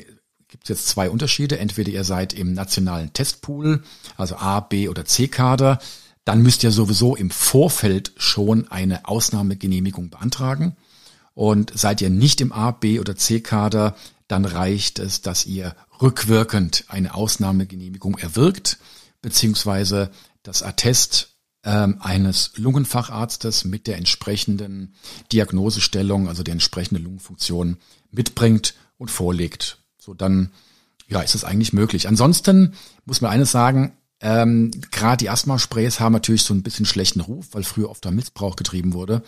gibt 0.48 0.64
es 0.64 0.70
jetzt 0.70 0.88
zwei 0.88 1.10
Unterschiede. 1.10 1.60
Entweder 1.60 1.92
ihr 1.92 2.06
seid 2.06 2.32
im 2.32 2.54
nationalen 2.54 3.12
Testpool, 3.12 3.84
also 4.16 4.38
A, 4.38 4.62
B 4.62 4.88
oder 4.88 5.04
C-Kader 5.04 5.80
dann 6.26 6.42
müsst 6.42 6.64
ihr 6.64 6.72
sowieso 6.72 7.16
im 7.16 7.30
Vorfeld 7.30 8.12
schon 8.18 8.68
eine 8.70 9.08
Ausnahmegenehmigung 9.08 10.10
beantragen. 10.10 10.76
Und 11.36 11.72
seid 11.78 12.02
ihr 12.02 12.10
nicht 12.10 12.42
im 12.42 12.52
A, 12.52 12.72
B 12.72 13.00
oder 13.00 13.16
C-Kader, 13.16 13.96
dann 14.28 14.46
reicht 14.46 15.00
es, 15.00 15.22
dass 15.22 15.46
ihr 15.46 15.76
rückwirkend 16.02 16.86
eine 16.88 17.14
Ausnahmegenehmigung 17.14 18.18
erwirkt, 18.18 18.80
beziehungsweise 19.22 20.10
das 20.42 20.64
Attest 20.64 21.36
ähm, 21.64 21.98
eines 22.00 22.54
Lungenfacharztes 22.56 23.66
mit 23.66 23.86
der 23.86 23.98
entsprechenden 23.98 24.96
Diagnosestellung, 25.32 26.28
also 26.28 26.42
der 26.42 26.54
entsprechenden 26.54 27.04
Lungenfunktion 27.04 27.78
mitbringt 28.12 28.76
und 28.98 29.12
vorlegt. 29.12 29.80
So 30.00 30.14
dann, 30.14 30.52
ja, 31.08 31.22
ist 31.22 31.36
es 31.36 31.44
eigentlich 31.44 31.74
möglich. 31.74 32.08
Ansonsten 32.08 32.74
muss 33.06 33.22
man 33.22 33.32
eines 33.32 33.52
sagen, 33.52 33.94
ähm, 34.22 34.72
Gerade 34.92 35.18
die 35.18 35.30
Asthma-Sprays 35.30 36.00
haben 36.00 36.14
natürlich 36.14 36.44
so 36.44 36.54
ein 36.54 36.64
bisschen 36.64 36.86
schlechten 36.86 37.22
Ruf, 37.22 37.50
weil 37.52 37.64
früher 37.64 37.90
oft 37.90 38.04
der 38.04 38.12
Missbrauch 38.12 38.56
getrieben 38.56 38.94
wurde. 38.94 39.24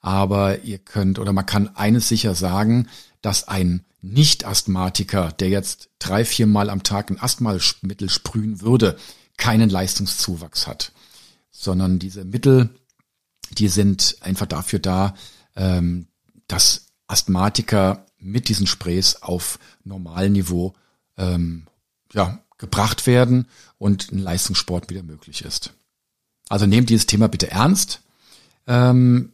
Aber 0.00 0.62
ihr 0.62 0.78
könnt 0.78 1.18
oder 1.18 1.32
man 1.32 1.46
kann 1.46 1.74
eines 1.76 2.08
sicher 2.08 2.34
sagen, 2.34 2.88
dass 3.20 3.48
ein 3.48 3.84
Nicht-Asthmatiker, 4.00 5.32
der 5.32 5.48
jetzt 5.48 5.90
drei, 5.98 6.24
vier 6.24 6.46
Mal 6.46 6.70
am 6.70 6.84
Tag 6.84 7.10
ein 7.10 7.20
Asthmamittel 7.20 8.08
sprühen 8.08 8.60
würde, 8.60 8.96
keinen 9.36 9.70
Leistungszuwachs 9.70 10.68
hat. 10.68 10.92
Sondern 11.50 11.98
diese 11.98 12.24
Mittel, 12.24 12.70
die 13.50 13.68
sind 13.68 14.16
einfach 14.20 14.46
dafür 14.46 14.78
da, 14.78 15.14
ähm, 15.56 16.06
dass 16.46 16.86
Asthmatiker 17.08 18.06
mit 18.18 18.48
diesen 18.48 18.66
Sprays 18.66 19.16
auf 19.22 19.58
Normalniveau 19.84 20.74
ähm, 21.16 21.66
ja, 22.12 22.40
gebracht 22.58 23.06
werden 23.06 23.46
und 23.78 24.12
ein 24.12 24.18
Leistungssport 24.18 24.90
wieder 24.90 25.02
möglich 25.02 25.44
ist. 25.44 25.72
Also 26.48 26.66
nehmt 26.66 26.90
dieses 26.90 27.06
Thema 27.06 27.28
bitte 27.28 27.50
ernst. 27.50 28.02
Ähm, 28.66 29.32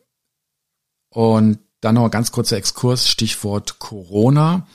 und 1.09 1.59
dann 1.81 1.95
noch 1.95 2.05
ein 2.05 2.11
ganz 2.11 2.33
kurzer 2.33 2.57
Exkurs, 2.57 3.09
Stichwort 3.09 3.79
Corona. 3.79 4.67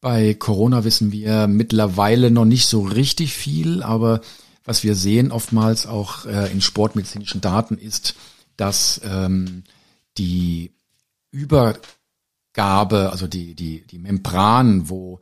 Bei 0.00 0.34
Corona 0.34 0.84
wissen 0.84 1.12
wir 1.12 1.46
mittlerweile 1.46 2.30
noch 2.30 2.44
nicht 2.44 2.66
so 2.66 2.82
richtig 2.82 3.32
viel, 3.32 3.82
aber 3.82 4.20
was 4.64 4.82
wir 4.82 4.94
sehen 4.94 5.30
oftmals 5.30 5.86
auch 5.86 6.26
äh, 6.26 6.50
in 6.50 6.60
sportmedizinischen 6.60 7.40
Daten 7.40 7.76
ist, 7.76 8.14
dass 8.56 9.00
ähm, 9.04 9.64
die 10.16 10.72
Übergabe, 12.54 13.10
also 13.10 13.26
die, 13.26 13.54
die, 13.54 13.84
die 13.84 13.98
Membran, 13.98 14.88
wo 14.88 15.20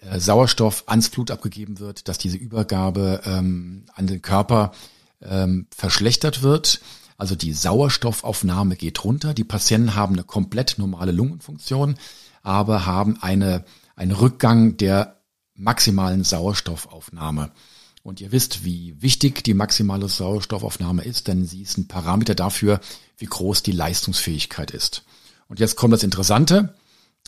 äh, 0.00 0.18
Sauerstoff 0.18 0.82
ans 0.86 1.10
Blut 1.10 1.30
abgegeben 1.30 1.78
wird, 1.78 2.08
dass 2.08 2.18
diese 2.18 2.36
Übergabe 2.36 3.20
ähm, 3.24 3.84
an 3.94 4.08
den 4.08 4.20
Körper 4.20 4.72
ähm, 5.20 5.68
verschlechtert 5.74 6.42
wird. 6.42 6.80
Also 7.16 7.36
die 7.36 7.52
Sauerstoffaufnahme 7.52 8.74
geht 8.74 9.04
runter. 9.04 9.32
Die 9.32 9.44
Patienten 9.44 9.94
haben 9.94 10.14
eine 10.14 10.24
komplett 10.24 10.74
normale 10.78 11.12
Lungenfunktion, 11.12 11.94
aber 12.42 12.84
haben 12.84 13.16
eine, 13.22 13.64
einen 13.94 14.10
Rückgang 14.10 14.76
der 14.76 15.20
maximalen 15.54 16.24
Sauerstoffaufnahme. 16.24 17.52
Und 18.02 18.20
ihr 18.20 18.32
wisst, 18.32 18.64
wie 18.64 19.00
wichtig 19.00 19.44
die 19.44 19.54
maximale 19.54 20.08
Sauerstoffaufnahme 20.08 21.04
ist, 21.04 21.28
denn 21.28 21.46
sie 21.46 21.62
ist 21.62 21.78
ein 21.78 21.86
Parameter 21.86 22.34
dafür, 22.34 22.80
wie 23.18 23.26
groß 23.26 23.62
die 23.62 23.70
Leistungsfähigkeit 23.70 24.72
ist. 24.72 25.04
Und 25.52 25.60
jetzt 25.60 25.76
kommt 25.76 25.92
das 25.92 26.02
Interessante. 26.02 26.72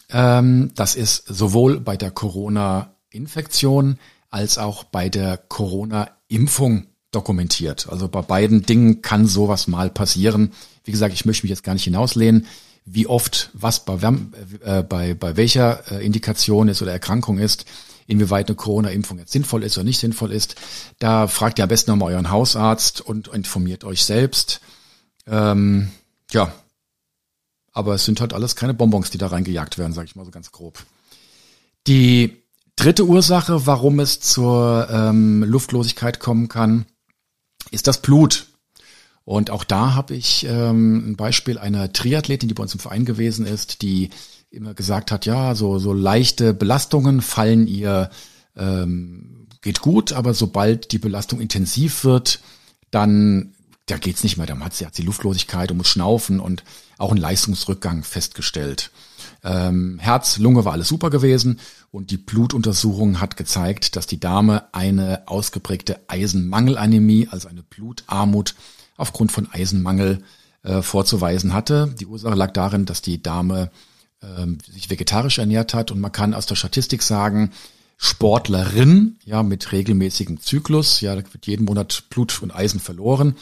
Ähm, 0.09 0.71
das 0.75 0.95
ist 0.95 1.27
sowohl 1.27 1.79
bei 1.79 1.99
der 1.99 2.11
Corona-Infektion 2.11 3.99
als 4.31 4.57
auch 4.57 4.85
bei 4.85 5.11
der 5.11 5.37
Corona-Impfung 5.37 6.87
dokumentiert. 7.11 7.87
Also 7.91 8.09
bei 8.09 8.23
beiden 8.23 8.63
Dingen 8.63 9.03
kann 9.03 9.27
sowas 9.27 9.67
mal 9.67 9.91
passieren. 9.91 10.55
Wie 10.85 10.91
gesagt, 10.91 11.13
ich 11.13 11.27
möchte 11.27 11.45
mich 11.45 11.51
jetzt 11.51 11.65
gar 11.65 11.75
nicht 11.75 11.85
hinauslehnen, 11.85 12.47
wie 12.87 13.07
oft 13.07 13.51
was 13.53 13.85
bei, 13.85 13.99
äh, 14.63 14.83
bei, 14.83 15.13
bei 15.13 15.37
welcher 15.37 15.93
äh, 15.93 16.03
Indikation 16.03 16.69
ist 16.69 16.81
oder 16.81 16.93
Erkrankung 16.93 17.37
ist, 17.37 17.67
inwieweit 18.07 18.49
eine 18.49 18.57
Corona-Impfung 18.57 19.19
jetzt 19.19 19.33
sinnvoll 19.33 19.65
ist 19.65 19.77
oder 19.77 19.85
nicht 19.85 20.01
sinnvoll 20.01 20.33
ist. 20.33 20.55
Da 20.99 21.27
fragt 21.27 21.59
ihr 21.59 21.65
am 21.65 21.69
besten 21.69 21.91
nochmal 21.91 22.15
euren 22.15 22.31
Hausarzt 22.31 23.03
und 23.03 23.29
informiert 23.29 23.85
euch 23.85 24.03
selbst. 24.03 24.63
Ähm, 25.27 25.91
ja, 26.31 26.55
aber 27.75 27.95
es 27.95 28.05
sind 28.05 28.21
halt 28.21 28.33
alles 28.33 28.57
keine 28.57 28.73
Bonbons, 28.73 29.11
die 29.11 29.19
da 29.19 29.27
reingejagt 29.27 29.77
werden, 29.77 29.93
sage 29.93 30.07
ich 30.07 30.17
mal 30.17 30.25
so 30.25 30.31
ganz 30.31 30.53
grob. 30.53 30.83
Die 31.87 32.43
dritte 32.77 33.05
Ursache, 33.05 33.67
warum 33.67 34.01
es 34.01 34.21
zur 34.21 34.89
ähm, 34.91 35.43
Luftlosigkeit 35.43 36.21
kommen 36.21 36.49
kann, 36.49 36.87
ist 37.71 37.87
das 37.87 38.01
Blut. 38.01 38.47
Und 39.25 39.51
auch 39.51 39.65
da 39.65 39.95
habe 39.95 40.15
ich 40.15 40.47
ähm, 40.49 41.11
ein 41.11 41.17
Beispiel 41.17 41.59
einer 41.59 41.93
Triathletin, 41.93 42.49
die 42.49 42.55
bei 42.55 42.63
uns 42.63 42.75
im 42.75 42.81
Verein 42.81 43.05
gewesen 43.05 43.47
ist, 43.47 43.83
die 43.83 44.11
immer 44.51 44.75
gesagt 44.75 45.11
hat, 45.11 45.27
ja, 45.27 45.55
so, 45.55 45.79
so 45.79 45.93
leichte 45.93 46.55
Belastungen 46.55 47.23
fallen 47.23 47.67
ihr, 47.67 48.11
ähm, 48.57 49.49
geht 49.63 49.81
gut, 49.81 50.13
aber 50.13 50.33
sobald 50.35 50.93
die 50.93 50.99
Belastung 50.99 51.41
intensiv 51.41 52.05
wird, 52.05 52.41
dann 52.91 53.55
da 53.87 53.99
geht's 53.99 54.23
nicht 54.23 54.37
mehr. 54.37 54.47
Da 54.47 54.59
hat 54.59 54.75
sie, 54.75 54.87
hat 54.87 54.95
sie 54.95 55.03
Luftlosigkeit 55.03 55.71
und 55.71 55.79
muss 55.79 55.89
schnaufen 55.89 56.41
und 56.41 56.65
auch 56.99 57.11
einen 57.11 57.21
Leistungsrückgang 57.21 58.03
festgestellt. 58.03 58.91
Ähm, 59.43 59.99
Herz, 59.99 60.39
Lunge 60.39 60.65
war 60.65 60.73
alles 60.73 60.89
super 60.89 61.11
gewesen 61.11 61.61
und 61.91 62.11
die 62.11 62.17
Blutuntersuchung 62.17 63.21
hat 63.21 63.37
gezeigt, 63.37 63.97
dass 63.97 64.07
die 64.07 64.21
Dame 64.21 64.65
eine 64.73 65.23
ausgeprägte 65.27 66.01
Eisenmangelanämie, 66.09 67.29
also 67.31 67.49
eine 67.49 67.63
Blutarmut 67.63 68.55
aufgrund 68.97 69.33
von 69.33 69.49
Eisenmangel 69.53 70.23
äh, 70.63 70.81
vorzuweisen 70.81 71.53
hatte. 71.53 71.95
Die 71.99 72.07
Ursache 72.07 72.35
lag 72.35 72.53
darin, 72.53 72.87
dass 72.87 73.03
die 73.03 73.23
Dame 73.23 73.71
äh, 74.23 74.47
sich 74.73 74.89
vegetarisch 74.89 75.39
ernährt 75.39 75.75
hat 75.75 75.91
und 75.91 76.01
man 76.01 76.13
kann 76.13 76.33
aus 76.33 76.47
der 76.47 76.57
Statistik 76.57 77.03
sagen, 77.03 77.51
Sportlerin, 77.97 79.19
ja, 79.25 79.43
mit 79.43 79.73
regelmäßigem 79.73 80.41
Zyklus, 80.41 81.01
ja, 81.01 81.15
da 81.15 81.23
wird 81.33 81.47
jeden 81.47 81.65
Monat 81.65 82.05
Blut 82.11 82.43
und 82.43 82.51
Eisen 82.51 82.81
verloren 82.81 83.37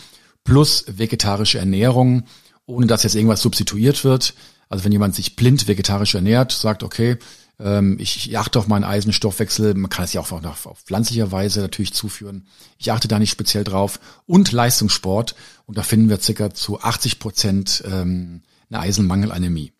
plus 0.45 0.85
vegetarische 0.89 1.59
Ernährung, 1.59 2.25
ohne 2.67 2.87
dass 2.87 3.03
jetzt 3.03 3.15
irgendwas 3.15 3.43
substituiert 3.43 4.05
wird. 4.05 4.35
Also 4.69 4.85
wenn 4.85 4.93
jemand 4.93 5.15
sich 5.15 5.37
blind 5.37 5.69
vegetarisch 5.69 6.15
ernährt, 6.15 6.53
sagt, 6.53 6.83
okay, 6.83 7.19
ähm, 7.59 7.97
ich, 8.01 8.37
achte 8.37 8.59
auf 8.59 8.69
meinen 8.69 8.85
Eisenstoffwechsel, 8.85 9.75
man 9.75 9.91
kann 9.91 10.05
es 10.05 10.13
ja 10.13 10.21
auch 10.21 10.33
auf, 10.33 10.67
auf 10.67 10.81
pflanzlicher 10.81 11.31
Weise 11.31 11.61
natürlich 11.61 11.93
zuführen. 11.95 12.47
Ich 12.79 12.91
achte 12.91 13.09
da 13.09 13.19
nicht 13.19 13.31
speziell 13.31 13.65
drauf. 13.65 14.01
Und 14.27 14.53
Leistungssport, 14.53 15.35
und 15.67 15.79
da 15.79 15.83
finden 15.83 16.09
wir 16.09 16.21
circa 16.21 16.53
zu 16.55 16.81
80 16.81 17.19
Prozent 17.19 17.85
ähm, 17.87 18.43
eine 18.71 18.81
Eisenmangelanämie. 18.81 19.73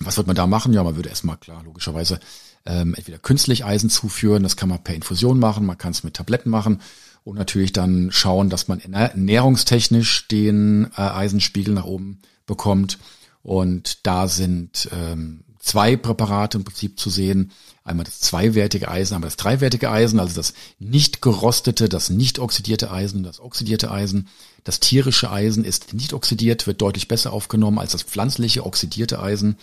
Was 0.00 0.16
wird 0.16 0.28
man 0.28 0.36
da 0.36 0.46
machen? 0.46 0.72
Ja, 0.72 0.84
man 0.84 0.94
würde 0.94 1.08
erstmal 1.08 1.36
klar, 1.36 1.64
logischerweise 1.64 2.20
ähm, 2.64 2.94
entweder 2.94 3.18
künstlich 3.18 3.64
Eisen 3.64 3.90
zuführen, 3.90 4.44
das 4.44 4.56
kann 4.56 4.68
man 4.68 4.84
per 4.84 4.94
Infusion 4.94 5.40
machen, 5.40 5.66
man 5.66 5.78
kann 5.78 5.90
es 5.90 6.04
mit 6.04 6.14
Tabletten 6.14 6.50
machen 6.50 6.80
und 7.28 7.36
natürlich 7.36 7.74
dann 7.74 8.10
schauen, 8.10 8.48
dass 8.48 8.68
man 8.68 8.80
ernährungstechnisch 8.80 10.28
den 10.28 10.86
äh, 10.96 11.02
Eisenspiegel 11.02 11.74
nach 11.74 11.84
oben 11.84 12.22
bekommt. 12.46 12.98
Und 13.42 14.06
da 14.06 14.28
sind 14.28 14.88
ähm, 14.92 15.44
zwei 15.58 15.96
Präparate 15.96 16.56
im 16.56 16.64
Prinzip 16.64 16.98
zu 16.98 17.10
sehen. 17.10 17.52
Einmal 17.84 18.04
das 18.06 18.20
zweiwertige 18.20 18.88
Eisen, 18.88 19.14
einmal 19.14 19.28
das 19.28 19.36
dreiwertige 19.36 19.90
Eisen, 19.90 20.20
also 20.20 20.34
das 20.34 20.54
nicht 20.78 21.20
gerostete, 21.20 21.90
das 21.90 22.08
nicht 22.08 22.38
oxidierte 22.38 22.90
Eisen, 22.90 23.24
das 23.24 23.40
oxidierte 23.40 23.90
Eisen. 23.90 24.28
Das 24.64 24.80
tierische 24.80 25.30
Eisen 25.30 25.66
ist 25.66 25.92
nicht 25.92 26.14
oxidiert, 26.14 26.66
wird 26.66 26.80
deutlich 26.80 27.08
besser 27.08 27.34
aufgenommen 27.34 27.78
als 27.78 27.92
das 27.92 28.04
pflanzliche 28.04 28.64
oxidierte 28.64 29.20
Eisen. 29.20 29.58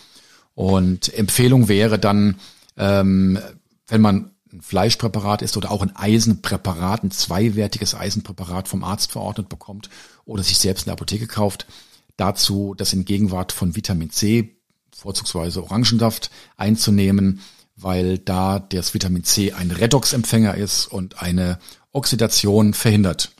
Und 0.53 1.11
Empfehlung 1.15 1.67
wäre 1.67 1.97
dann, 1.97 2.35
ähm, 2.77 3.39
wenn 3.87 4.01
man 4.01 4.34
ein 4.55 4.61
Fleischpräparat 4.61 5.41
ist 5.41 5.57
oder 5.57 5.71
auch 5.71 5.81
ein 5.81 5.95
Eisenpräparat, 5.95 7.03
ein 7.03 7.11
zweiwertiges 7.11 7.93
Eisenpräparat 7.93 8.67
vom 8.67 8.83
Arzt 8.83 9.11
verordnet 9.11 9.49
bekommt 9.49 9.89
oder 10.23 10.43
sich 10.43 10.57
selbst 10.57 10.83
in 10.83 10.85
der 10.85 10.93
Apotheke 10.93 11.27
kauft, 11.27 11.67
dazu 12.15 12.73
das 12.77 12.93
in 12.93 13.05
Gegenwart 13.05 13.51
von 13.51 13.75
Vitamin 13.75 14.11
C, 14.11 14.55
vorzugsweise 14.95 15.61
Orangensaft, 15.61 16.31
einzunehmen, 16.55 17.41
weil 17.75 18.17
da 18.17 18.59
das 18.59 18.93
Vitamin 18.93 19.25
C 19.25 19.51
ein 19.51 19.71
Redoxempfänger 19.71 20.55
ist 20.55 20.87
und 20.87 21.21
eine 21.21 21.59
Oxidation 21.91 22.73
verhindert. 22.73 23.31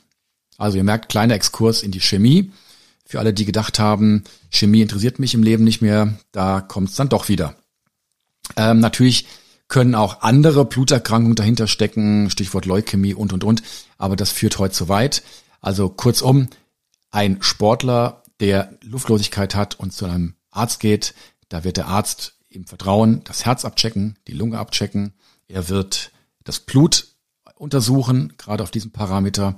Also 0.58 0.76
ihr 0.76 0.84
merkt, 0.84 1.08
kleiner 1.08 1.34
Exkurs 1.34 1.82
in 1.82 1.92
die 1.92 2.00
Chemie. 2.00 2.52
Für 3.06 3.20
alle, 3.20 3.32
die 3.32 3.44
gedacht 3.46 3.78
haben, 3.78 4.24
Chemie 4.50 4.82
interessiert 4.82 5.18
mich 5.18 5.32
im 5.32 5.42
Leben 5.42 5.64
nicht 5.64 5.80
mehr, 5.80 6.18
da 6.32 6.60
kommt 6.60 6.90
es 6.90 6.96
dann 6.96 7.08
doch 7.08 7.28
wieder. 7.28 7.54
Ähm, 8.56 8.80
natürlich 8.80 9.26
können 9.68 9.94
auch 9.94 10.22
andere 10.22 10.64
Bluterkrankungen 10.64 11.34
dahinter 11.34 11.66
stecken, 11.66 12.30
Stichwort 12.30 12.66
Leukämie 12.66 13.14
und, 13.14 13.32
und, 13.32 13.44
und. 13.44 13.62
Aber 13.98 14.16
das 14.16 14.30
führt 14.30 14.58
heute 14.58 14.74
zu 14.74 14.88
weit. 14.88 15.22
Also 15.60 15.88
kurzum, 15.88 16.48
ein 17.10 17.42
Sportler, 17.42 18.22
der 18.40 18.72
Luftlosigkeit 18.82 19.54
hat 19.54 19.78
und 19.80 19.92
zu 19.92 20.04
einem 20.04 20.34
Arzt 20.50 20.80
geht, 20.80 21.14
da 21.48 21.64
wird 21.64 21.76
der 21.76 21.88
Arzt 21.88 22.34
im 22.48 22.66
Vertrauen 22.66 23.22
das 23.24 23.44
Herz 23.44 23.64
abchecken, 23.64 24.18
die 24.26 24.32
Lunge 24.32 24.58
abchecken. 24.58 25.12
Er 25.48 25.68
wird 25.68 26.10
das 26.44 26.60
Blut 26.60 27.08
untersuchen, 27.56 28.34
gerade 28.38 28.62
auf 28.62 28.70
diesem 28.70 28.90
Parameter. 28.90 29.56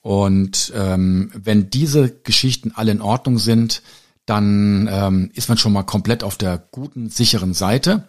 Und 0.00 0.72
ähm, 0.74 1.30
wenn 1.34 1.70
diese 1.70 2.10
Geschichten 2.10 2.72
alle 2.74 2.92
in 2.92 3.02
Ordnung 3.02 3.38
sind, 3.38 3.82
dann 4.26 4.88
ähm, 4.90 5.30
ist 5.34 5.48
man 5.48 5.58
schon 5.58 5.72
mal 5.72 5.84
komplett 5.84 6.22
auf 6.22 6.36
der 6.36 6.58
guten, 6.70 7.08
sicheren 7.08 7.54
Seite. 7.54 8.04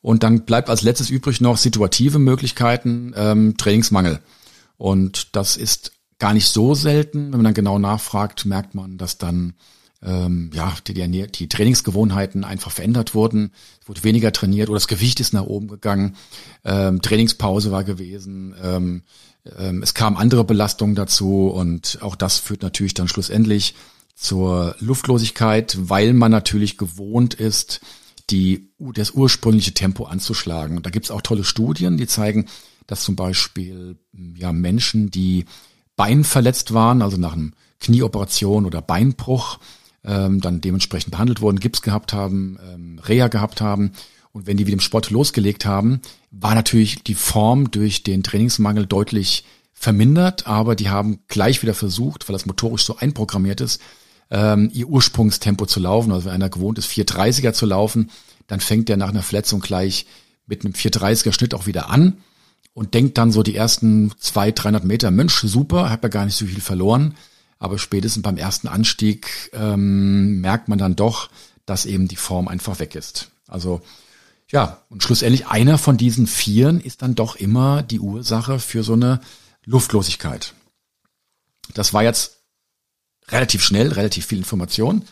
Und 0.00 0.22
dann 0.22 0.44
bleibt 0.44 0.70
als 0.70 0.82
letztes 0.82 1.10
übrig 1.10 1.40
noch 1.40 1.56
situative 1.56 2.18
Möglichkeiten, 2.18 3.12
ähm, 3.16 3.56
Trainingsmangel. 3.56 4.20
Und 4.76 5.34
das 5.36 5.56
ist 5.56 5.92
gar 6.18 6.34
nicht 6.34 6.46
so 6.46 6.74
selten. 6.74 7.24
Wenn 7.24 7.38
man 7.38 7.44
dann 7.44 7.54
genau 7.54 7.78
nachfragt, 7.78 8.46
merkt 8.46 8.74
man, 8.74 8.98
dass 8.98 9.18
dann 9.18 9.54
ähm, 10.02 10.50
ja 10.54 10.74
die, 10.86 10.94
die, 10.94 11.26
die 11.26 11.48
Trainingsgewohnheiten 11.48 12.44
einfach 12.44 12.70
verändert 12.70 13.14
wurden. 13.14 13.52
Es 13.82 13.88
wurde 13.88 14.04
weniger 14.04 14.32
trainiert 14.32 14.68
oder 14.68 14.76
das 14.76 14.88
Gewicht 14.88 15.20
ist 15.20 15.32
nach 15.32 15.44
oben 15.44 15.68
gegangen. 15.68 16.16
Ähm, 16.64 17.02
Trainingspause 17.02 17.72
war 17.72 17.84
gewesen. 17.84 18.54
Ähm, 18.62 19.02
ähm, 19.56 19.82
es 19.82 19.94
kamen 19.94 20.16
andere 20.16 20.44
Belastungen 20.44 20.94
dazu 20.94 21.48
und 21.48 21.98
auch 22.02 22.14
das 22.14 22.38
führt 22.38 22.62
natürlich 22.62 22.94
dann 22.94 23.08
schlussendlich 23.08 23.74
zur 24.14 24.74
Luftlosigkeit, 24.80 25.76
weil 25.80 26.12
man 26.12 26.30
natürlich 26.30 26.76
gewohnt 26.76 27.34
ist, 27.34 27.80
die, 28.30 28.70
das 28.78 29.12
ursprüngliche 29.12 29.74
Tempo 29.74 30.04
anzuschlagen. 30.04 30.76
Und 30.76 30.86
da 30.86 30.90
gibt's 30.90 31.10
auch 31.10 31.22
tolle 31.22 31.44
Studien, 31.44 31.96
die 31.96 32.06
zeigen, 32.06 32.46
dass 32.86 33.02
zum 33.02 33.16
Beispiel 33.16 33.96
ja, 34.34 34.52
Menschen, 34.52 35.10
die 35.10 35.44
beinverletzt 35.96 36.72
waren, 36.74 37.02
also 37.02 37.16
nach 37.16 37.34
einem 37.34 37.52
Knieoperation 37.80 38.66
oder 38.66 38.82
Beinbruch, 38.82 39.58
ähm, 40.04 40.40
dann 40.40 40.60
dementsprechend 40.60 41.12
behandelt 41.12 41.40
wurden, 41.40 41.60
Gips 41.60 41.82
gehabt 41.82 42.12
haben, 42.12 42.58
ähm, 42.72 42.98
Reha 42.98 43.28
gehabt 43.28 43.60
haben. 43.60 43.92
Und 44.32 44.46
wenn 44.46 44.56
die 44.56 44.66
wieder 44.66 44.74
im 44.74 44.80
Sport 44.80 45.10
losgelegt 45.10 45.66
haben, 45.66 46.00
war 46.30 46.54
natürlich 46.54 47.02
die 47.02 47.14
Form 47.14 47.70
durch 47.70 48.02
den 48.02 48.22
Trainingsmangel 48.22 48.86
deutlich 48.86 49.44
vermindert, 49.72 50.46
aber 50.46 50.74
die 50.74 50.90
haben 50.90 51.20
gleich 51.28 51.62
wieder 51.62 51.74
versucht, 51.74 52.28
weil 52.28 52.34
das 52.34 52.46
motorisch 52.46 52.84
so 52.84 52.96
einprogrammiert 52.96 53.60
ist, 53.60 53.80
ähm, 54.30 54.70
ihr 54.72 54.88
Ursprungstempo 54.88 55.66
zu 55.66 55.80
laufen. 55.80 56.12
Also 56.12 56.26
wenn 56.26 56.32
einer 56.32 56.50
gewohnt 56.50 56.78
ist, 56.78 56.90
430er 56.90 57.52
zu 57.52 57.66
laufen, 57.66 58.10
dann 58.46 58.60
fängt 58.60 58.88
der 58.88 58.96
nach 58.96 59.08
einer 59.08 59.22
Verletzung 59.22 59.60
gleich 59.60 60.06
mit 60.46 60.64
einem 60.64 60.74
430er 60.74 61.32
Schnitt 61.32 61.54
auch 61.54 61.66
wieder 61.66 61.90
an 61.90 62.18
und 62.72 62.94
denkt 62.94 63.18
dann 63.18 63.32
so 63.32 63.42
die 63.42 63.56
ersten 63.56 64.12
200, 64.18 64.64
300 64.64 64.84
Meter, 64.84 65.10
Mensch, 65.10 65.40
super, 65.40 65.90
hab 65.90 66.02
ja 66.02 66.08
gar 66.08 66.24
nicht 66.24 66.36
so 66.36 66.46
viel 66.46 66.60
verloren. 66.60 67.14
Aber 67.58 67.78
spätestens 67.78 68.22
beim 68.22 68.36
ersten 68.36 68.68
Anstieg 68.68 69.50
ähm, 69.52 70.40
merkt 70.40 70.68
man 70.68 70.78
dann 70.78 70.94
doch, 70.94 71.28
dass 71.66 71.86
eben 71.86 72.08
die 72.08 72.16
Form 72.16 72.48
einfach 72.48 72.78
weg 72.78 72.94
ist. 72.94 73.30
Also 73.48 73.80
ja, 74.50 74.82
und 74.88 75.02
schlussendlich 75.02 75.48
einer 75.48 75.76
von 75.76 75.96
diesen 75.96 76.26
Vieren 76.26 76.80
ist 76.80 77.02
dann 77.02 77.14
doch 77.14 77.36
immer 77.36 77.82
die 77.82 78.00
Ursache 78.00 78.58
für 78.60 78.82
so 78.82 78.94
eine 78.94 79.20
Luftlosigkeit. 79.64 80.54
Das 81.74 81.92
war 81.92 82.02
jetzt 82.02 82.37
relativ 83.30 83.62
schnell, 83.62 83.92
relativ 83.92 84.26
viel 84.26 84.38
Information. 84.38 85.04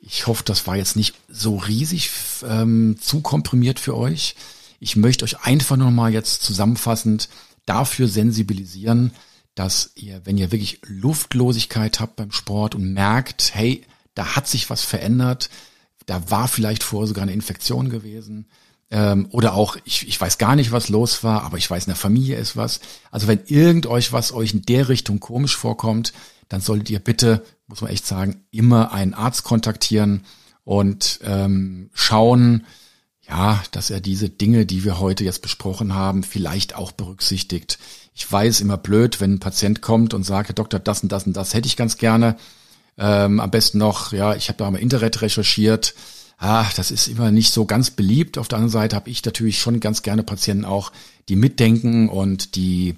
Ich 0.00 0.26
hoffe, 0.26 0.44
das 0.44 0.66
war 0.66 0.76
jetzt 0.76 0.96
nicht 0.96 1.14
so 1.28 1.56
riesig 1.56 2.10
ähm, 2.46 2.96
zu 3.00 3.20
komprimiert 3.20 3.80
für 3.80 3.96
euch. 3.96 4.36
Ich 4.80 4.96
möchte 4.96 5.24
euch 5.24 5.40
einfach 5.40 5.76
nur 5.76 5.90
mal 5.90 6.12
jetzt 6.12 6.42
zusammenfassend 6.42 7.28
dafür 7.64 8.08
sensibilisieren, 8.08 9.12
dass 9.54 9.92
ihr, 9.94 10.20
wenn 10.24 10.36
ihr 10.36 10.52
wirklich 10.52 10.80
Luftlosigkeit 10.86 12.00
habt 12.00 12.16
beim 12.16 12.32
Sport 12.32 12.74
und 12.74 12.92
merkt, 12.92 13.54
hey, 13.54 13.86
da 14.14 14.36
hat 14.36 14.46
sich 14.46 14.68
was 14.68 14.82
verändert, 14.82 15.48
da 16.06 16.30
war 16.30 16.48
vielleicht 16.48 16.82
vorher 16.82 17.08
sogar 17.08 17.22
eine 17.22 17.32
Infektion 17.32 17.88
gewesen, 17.88 18.46
ähm, 18.90 19.26
oder 19.30 19.54
auch, 19.54 19.76
ich, 19.84 20.06
ich 20.06 20.20
weiß 20.20 20.38
gar 20.38 20.54
nicht, 20.56 20.70
was 20.70 20.88
los 20.88 21.24
war, 21.24 21.42
aber 21.42 21.58
ich 21.58 21.68
weiß, 21.70 21.84
in 21.84 21.90
der 21.90 21.96
Familie 21.96 22.36
ist 22.36 22.56
was. 22.56 22.80
Also 23.10 23.26
wenn 23.26 23.40
irgend 23.46 23.86
euch 23.86 24.12
was 24.12 24.32
euch 24.32 24.52
in 24.52 24.62
der 24.62 24.88
Richtung 24.88 25.20
komisch 25.20 25.56
vorkommt, 25.56 26.12
dann 26.48 26.60
solltet 26.60 26.90
ihr 26.90 27.00
bitte, 27.00 27.44
muss 27.66 27.80
man 27.80 27.90
echt 27.90 28.06
sagen, 28.06 28.44
immer 28.50 28.92
einen 28.92 29.14
Arzt 29.14 29.44
kontaktieren 29.44 30.22
und 30.64 31.20
ähm, 31.22 31.90
schauen, 31.92 32.66
ja, 33.28 33.62
dass 33.70 33.90
er 33.90 34.00
diese 34.00 34.28
Dinge, 34.28 34.66
die 34.66 34.84
wir 34.84 35.00
heute 35.00 35.24
jetzt 35.24 35.42
besprochen 35.42 35.94
haben, 35.94 36.22
vielleicht 36.22 36.76
auch 36.76 36.92
berücksichtigt. 36.92 37.78
Ich 38.14 38.30
weiß 38.30 38.60
immer 38.60 38.76
blöd, 38.76 39.20
wenn 39.20 39.34
ein 39.34 39.40
Patient 39.40 39.80
kommt 39.80 40.14
und 40.14 40.24
sagt, 40.24 40.48
Herr 40.48 40.54
Doktor, 40.54 40.78
das 40.78 41.02
und 41.02 41.10
das 41.10 41.26
und 41.26 41.34
das 41.34 41.54
hätte 41.54 41.66
ich 41.66 41.76
ganz 41.76 41.96
gerne. 41.96 42.36
Ähm, 42.98 43.40
am 43.40 43.50
besten 43.50 43.78
noch, 43.78 44.12
ja, 44.12 44.34
ich 44.34 44.48
habe 44.48 44.58
da 44.58 44.70
mal 44.70 44.78
Internet 44.78 45.22
recherchiert. 45.22 45.94
Ah, 46.38 46.66
das 46.76 46.90
ist 46.90 47.08
immer 47.08 47.30
nicht 47.30 47.52
so 47.52 47.64
ganz 47.64 47.90
beliebt. 47.90 48.38
Auf 48.38 48.48
der 48.48 48.58
anderen 48.58 48.72
Seite 48.72 48.96
habe 48.96 49.10
ich 49.10 49.24
natürlich 49.24 49.58
schon 49.58 49.80
ganz 49.80 50.02
gerne 50.02 50.22
Patienten 50.22 50.64
auch, 50.64 50.92
die 51.28 51.36
mitdenken 51.36 52.08
und 52.08 52.56
die 52.56 52.96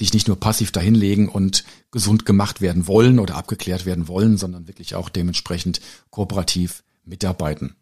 sich 0.00 0.14
nicht 0.14 0.28
nur 0.28 0.40
passiv 0.40 0.72
dahinlegen 0.72 1.28
und 1.28 1.62
gesund 1.90 2.24
gemacht 2.24 2.62
werden 2.62 2.86
wollen 2.86 3.18
oder 3.18 3.36
abgeklärt 3.36 3.84
werden 3.84 4.08
wollen, 4.08 4.38
sondern 4.38 4.66
wirklich 4.66 4.94
auch 4.94 5.10
dementsprechend 5.10 5.80
kooperativ 6.08 6.82
mitarbeiten. 7.04 7.76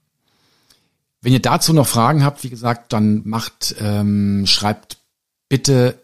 Wenn 1.23 1.33
ihr 1.33 1.41
dazu 1.41 1.73
noch 1.73 1.87
Fragen 1.87 2.25
habt, 2.25 2.43
wie 2.43 2.51
gesagt, 2.51 2.93
dann 2.93 3.23
macht, 3.25 3.77
ähm, 3.79 4.47
schreibt 4.47 4.99
bitte 5.49 6.03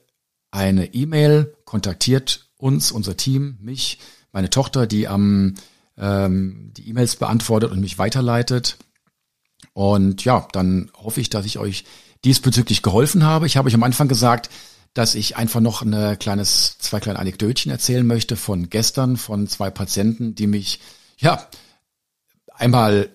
eine 0.52 0.94
E-Mail, 0.94 1.52
kontaktiert 1.64 2.48
uns, 2.56 2.92
unser 2.92 3.16
Team, 3.16 3.58
mich, 3.60 3.98
meine 4.30 4.50
Tochter, 4.50 4.86
die 4.86 5.08
am 5.08 5.54
ähm, 5.98 6.70
die 6.76 6.88
E-Mails 6.88 7.16
beantwortet 7.16 7.72
und 7.72 7.80
mich 7.80 7.98
weiterleitet. 7.98 8.78
Und 9.72 10.24
ja, 10.24 10.46
dann 10.52 10.92
hoffe 10.96 11.20
ich, 11.20 11.28
dass 11.28 11.44
ich 11.44 11.58
euch 11.58 11.84
diesbezüglich 12.24 12.82
geholfen 12.82 13.24
habe. 13.24 13.46
Ich 13.46 13.56
habe 13.56 13.66
euch 13.66 13.74
am 13.74 13.82
Anfang 13.82 14.06
gesagt, 14.06 14.48
dass 14.94 15.16
ich 15.16 15.36
einfach 15.36 15.60
noch 15.60 15.82
eine 15.82 16.16
kleines, 16.16 16.78
zwei 16.78 17.00
kleine 17.00 17.18
Anekdötchen 17.18 17.70
erzählen 17.70 18.06
möchte 18.06 18.36
von 18.36 18.70
gestern, 18.70 19.16
von 19.16 19.48
zwei 19.48 19.70
Patienten, 19.70 20.36
die 20.36 20.46
mich, 20.46 20.80
ja, 21.18 21.46
einmal 22.52 23.10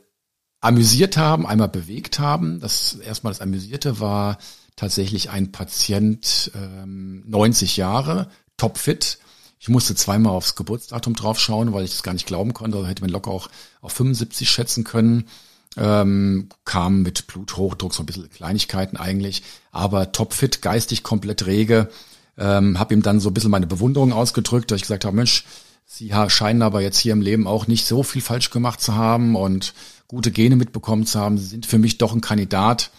amüsiert 0.59 1.15
haben, 1.15 1.47
einmal 1.47 1.69
bewegt 1.69 2.19
haben. 2.19 2.59
Das 2.59 2.95
erstmal 2.95 3.31
das 3.31 3.41
Amüsierte 3.41 4.01
war 4.01 4.37
tatsächlich 4.75 5.29
ein 5.29 5.53
Patient, 5.53 6.51
ähm, 6.53 7.23
90 7.25 7.77
Jahre, 7.77 8.29
topfit. 8.57 9.19
Ich 9.57 9.69
musste 9.69 9.95
zweimal 9.95 10.33
aufs 10.33 10.55
Geburtsdatum 10.55 11.15
draufschauen, 11.15 11.73
weil 11.73 11.85
ich 11.85 11.91
das 11.91 12.03
gar 12.03 12.13
nicht 12.13 12.27
glauben 12.27 12.53
konnte. 12.53 12.77
Also 12.77 12.89
hätte 12.89 13.01
man 13.01 13.09
locker 13.09 13.31
auch 13.31 13.49
auf 13.81 13.93
75 13.93 14.49
schätzen 14.49 14.83
können 14.83 15.29
ähm, 15.77 16.49
kam 16.65 17.01
mit 17.01 17.27
Bluthochdruck, 17.27 17.93
so 17.93 18.03
ein 18.03 18.05
bisschen 18.05 18.29
Kleinigkeiten 18.29 18.97
eigentlich, 18.97 19.43
aber 19.71 20.11
topfit, 20.11 20.61
geistig 20.61 21.03
komplett 21.03 21.45
rege. 21.45 21.89
Ähm, 22.37 22.79
habe 22.79 22.93
ihm 22.93 23.01
dann 23.01 23.19
so 23.19 23.29
ein 23.29 23.33
bisschen 23.33 23.51
meine 23.51 23.67
Bewunderung 23.67 24.13
ausgedrückt, 24.13 24.71
dass 24.71 24.77
ich 24.77 24.83
gesagt 24.83 25.05
habe, 25.05 25.15
Mensch, 25.15 25.45
Sie 25.91 26.13
scheinen 26.27 26.61
aber 26.61 26.81
jetzt 26.81 26.99
hier 26.99 27.13
im 27.13 27.21
Leben 27.21 27.47
auch 27.47 27.65
nicht 27.65 27.87
so 27.87 28.03
viel 28.03 28.21
falsch 28.21 28.51
gemacht 28.51 28.79
zu 28.79 28.93
haben 28.93 29.35
und 29.35 29.73
gute 30.07 30.29
Gene 30.29 30.55
mitbekommen 30.55 31.07
zu 31.07 31.19
haben. 31.19 31.39
Sie 31.39 31.47
sind 31.47 31.65
für 31.65 31.79
mich 31.79 31.97
doch 31.97 32.13
ein 32.13 32.21
Kandidat 32.21 32.91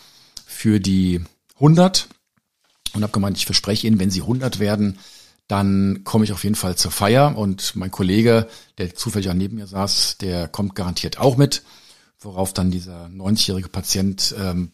für 0.45 0.81
die 0.81 1.23
100 1.55 2.09
und 2.95 3.03
habe 3.03 3.13
gemeint, 3.13 3.37
ich 3.37 3.47
verspreche 3.47 3.87
Ihnen, 3.87 4.01
wenn 4.01 4.11
Sie 4.11 4.23
100 4.23 4.59
werden, 4.59 4.99
dann 5.47 6.03
komme 6.03 6.25
ich 6.25 6.33
auf 6.33 6.43
jeden 6.43 6.57
Fall 6.57 6.77
zur 6.77 6.91
Feier 6.91 7.39
und 7.39 7.77
mein 7.77 7.93
Kollege, 7.93 8.49
der 8.79 8.95
zufällig 8.97 9.29
auch 9.31 9.35
neben 9.35 9.57
mir 9.57 9.69
saß, 9.69 10.19
der 10.19 10.49
kommt 10.49 10.75
garantiert 10.75 11.19
auch 11.19 11.37
mit, 11.37 11.63
worauf 12.21 12.53
dann 12.53 12.71
dieser 12.71 13.07
90-jährige 13.07 13.69
Patient 13.69 14.35
ähm, 14.39 14.73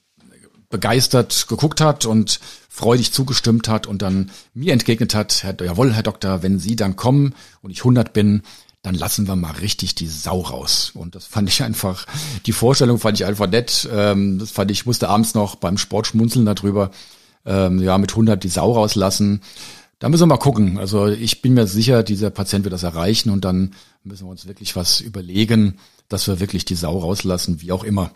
begeistert 0.69 1.47
geguckt 1.49 1.81
hat 1.81 2.07
und 2.07 2.41
freudig 2.69 3.13
zugestimmt 3.13 3.69
hat 3.69 3.87
und 3.87 4.03
dann 4.03 4.31
mir 4.53 4.73
entgegnet 4.73 5.15
hat, 5.15 5.43
Herr, 5.43 5.57
jawohl, 5.61 5.93
Herr 5.93 6.03
Doktor, 6.03 6.43
wenn 6.43 6.59
Sie 6.59 6.77
dann 6.77 6.97
kommen 6.97 7.35
und 7.63 7.71
ich 7.71 7.79
100 7.79 8.13
bin, 8.13 8.43
dann 8.83 8.95
lassen 8.95 9.27
wir 9.27 9.35
mal 9.37 9.53
richtig 9.53 9.95
die 9.95 10.07
Sau 10.07 10.41
raus. 10.41 10.93
Und 10.95 11.15
das 11.15 11.25
fand 11.27 11.49
ich 11.49 11.63
einfach, 11.63 12.07
die 12.47 12.53
Vorstellung 12.53 12.99
fand 12.99 13.19
ich 13.19 13.27
einfach 13.27 13.49
nett. 13.49 13.89
Ähm, 13.93 14.39
das 14.39 14.51
fand 14.51 14.71
ich, 14.71 14.87
musste 14.87 15.09
abends 15.09 15.35
noch 15.35 15.57
beim 15.57 15.79
Sport 15.79 16.07
schmunzeln 16.07 16.47
darüber, 16.47 16.91
ähm, 17.45 17.83
ja, 17.83 17.99
mit 17.99 18.13
100 18.13 18.43
die 18.43 18.49
Sau 18.49 18.73
rauslassen. 18.73 19.43
Da 19.99 20.09
müssen 20.09 20.23
wir 20.23 20.27
mal 20.27 20.37
gucken. 20.37 20.79
Also 20.79 21.07
ich 21.07 21.43
bin 21.43 21.55
mir 21.55 21.67
sicher, 21.67 22.03
dieser 22.03 22.31
Patient 22.31 22.65
wird 22.65 22.75
das 22.75 22.83
erreichen 22.83 23.31
und 23.31 23.45
dann 23.45 23.75
müssen 24.05 24.27
wir 24.27 24.31
uns 24.31 24.47
wirklich 24.47 24.77
was 24.77 25.01
überlegen, 25.01 25.79
dass 26.09 26.27
wir 26.27 26.41
wirklich 26.41 26.65
die 26.65 26.75
Sau 26.75 26.99
rauslassen, 26.99 27.61
wie 27.63 27.73
auch 27.73 27.85
immer. 27.85 28.11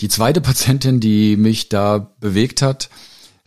Die 0.00 0.08
zweite 0.08 0.40
Patientin, 0.40 1.00
die 1.00 1.36
mich 1.36 1.68
da 1.68 2.10
bewegt 2.20 2.62
hat, 2.62 2.88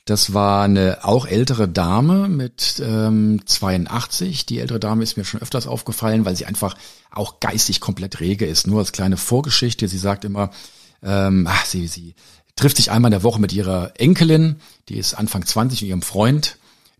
das 0.06 0.34
war 0.34 0.64
eine 0.64 1.00
auch 1.04 1.26
ältere 1.26 1.68
Dame 1.68 2.30
mit 2.30 2.82
ähm, 2.82 3.42
82. 3.46 4.46
Die 4.46 4.60
ältere 4.60 4.80
Dame 4.80 5.04
ist 5.04 5.18
mir 5.18 5.26
schon 5.26 5.42
öfters 5.42 5.68
aufgefallen, 5.68 6.24
weil 6.24 6.36
sie 6.38 6.46
einfach 6.46 6.78
auch 7.12 7.42
geistig 7.42 7.82
komplett 7.82 8.22
rege 8.22 8.46
ist. 8.46 8.68
Nur 8.68 8.80
als 8.80 8.94
kleine 8.94 9.18
Vorgeschichte. 9.18 9.90
Sie 9.90 9.98
sagt 9.98 10.24
immer, 10.24 10.52
ähm, 11.04 11.46
ach, 11.50 11.66
sie, 11.66 11.88
sie 11.88 12.16
trifft 12.56 12.78
sich 12.78 12.90
einmal 12.90 13.10
in 13.10 13.20
der 13.20 13.24
Woche 13.24 13.42
mit 13.42 13.52
ihrer 13.52 13.92
Enkelin, 13.98 14.58
die 14.88 14.98
ist 14.98 15.14
Anfang 15.14 15.46
20 15.46 15.82
und 15.82 15.88
ihrem 15.90 16.02
Freund 16.02 16.58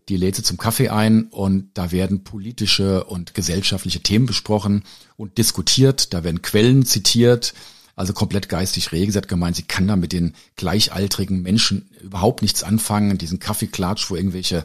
die 0.08 0.16
lädt 0.16 0.36
sie 0.36 0.42
zum 0.42 0.56
Kaffee 0.56 0.88
ein 0.88 1.24
und 1.24 1.70
da 1.74 1.90
werden 1.90 2.24
politische 2.24 3.04
und 3.04 3.34
gesellschaftliche 3.34 4.00
Themen 4.00 4.26
besprochen 4.26 4.84
und 5.16 5.38
diskutiert. 5.38 6.14
Da 6.14 6.24
werden 6.24 6.42
Quellen 6.42 6.84
zitiert, 6.86 7.52
also 7.94 8.12
komplett 8.12 8.48
geistig 8.48 8.92
rege. 8.92 9.12
Sie 9.12 9.18
hat 9.18 9.28
gemeint, 9.28 9.56
sie 9.56 9.64
kann 9.64 9.86
da 9.86 9.96
mit 9.96 10.12
den 10.12 10.34
gleichaltrigen 10.56 11.42
Menschen 11.42 11.90
überhaupt 12.02 12.42
nichts 12.42 12.62
anfangen. 12.62 13.18
Diesen 13.18 13.38
Kaffeeklatsch, 13.38 14.10
wo 14.10 14.16
irgendwelche 14.16 14.64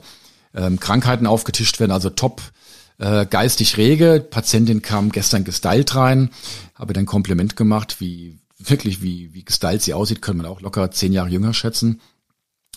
ähm, 0.53 0.79
Krankheiten 0.79 1.27
aufgetischt 1.27 1.79
werden, 1.79 1.91
also 1.91 2.09
top 2.09 2.41
äh, 2.99 3.25
geistig 3.25 3.77
rege. 3.77 4.25
Patientin 4.27 4.81
kam 4.81 5.11
gestern 5.11 5.43
gestylt 5.43 5.95
rein, 5.95 6.29
habe 6.75 6.93
dann 6.93 7.05
Kompliment 7.05 7.55
gemacht, 7.57 7.99
wie 7.99 8.37
wirklich 8.59 9.01
wie 9.01 9.33
wie 9.33 9.43
gestylt 9.43 9.81
sie 9.81 9.93
aussieht, 9.93 10.21
können 10.21 10.37
man 10.37 10.45
auch 10.45 10.61
locker 10.61 10.89
zehn 10.91 11.11
Jahre 11.11 11.29
jünger 11.29 11.53
schätzen. 11.53 11.99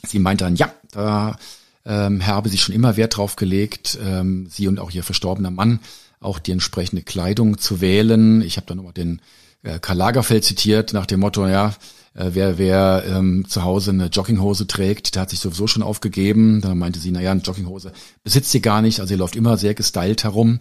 Sie 0.05 0.19
meinte 0.19 0.45
dann, 0.45 0.57
ja, 0.57 0.73
da 0.91 1.39
ähm, 1.87 2.27
habe 2.27 2.49
sich 2.49 2.63
schon 2.63 2.75
immer 2.75 2.97
Wert 2.97 3.17
drauf 3.17 3.37
gelegt, 3.37 3.99
ähm, 4.05 4.49
sie 4.51 4.69
und 4.69 4.79
auch 4.79 4.91
ihr 4.91 5.05
verstorbener 5.05 5.51
Mann 5.51 5.81
auch 6.21 6.39
die 6.39 6.53
entsprechende 6.53 7.03
Kleidung 7.03 7.59
zu 7.59 7.81
wählen. 7.81 8.43
Ich 8.43 8.57
habe 8.57 8.67
da 8.67 8.75
nochmal 8.75 8.93
den 8.93 9.21
äh, 9.63 9.79
Karl 9.79 9.97
Lagerfeld 9.97 10.45
zitiert 10.45 10.93
nach 10.93 11.07
dem 11.07 11.21
Motto, 11.21 11.47
ja, 11.47 11.75
äh, 12.15 12.31
wer, 12.33 12.59
wer 12.59 13.05
ähm, 13.09 13.47
zu 13.49 13.63
Hause 13.63 13.91
eine 13.91 14.07
Jogginghose 14.07 14.67
trägt, 14.67 15.15
der 15.15 15.23
hat 15.23 15.31
sich 15.31 15.41
sowieso 15.41 15.67
schon 15.67 15.83
aufgegeben. 15.83 16.61
Dann 16.61 16.79
meinte 16.79 16.99
sie, 16.99 17.11
naja, 17.11 17.31
eine 17.31 17.43
Jogginghose 17.43 17.93
besitzt 18.25 18.51
sie 18.51 18.63
gar 18.63 18.83
nicht, 18.83 19.01
also 19.01 19.09
sie 19.13 19.19
läuft 19.19 19.37
immer 19.37 19.57
sehr 19.57 19.75
gestylt 19.75 20.25
herum. 20.25 20.61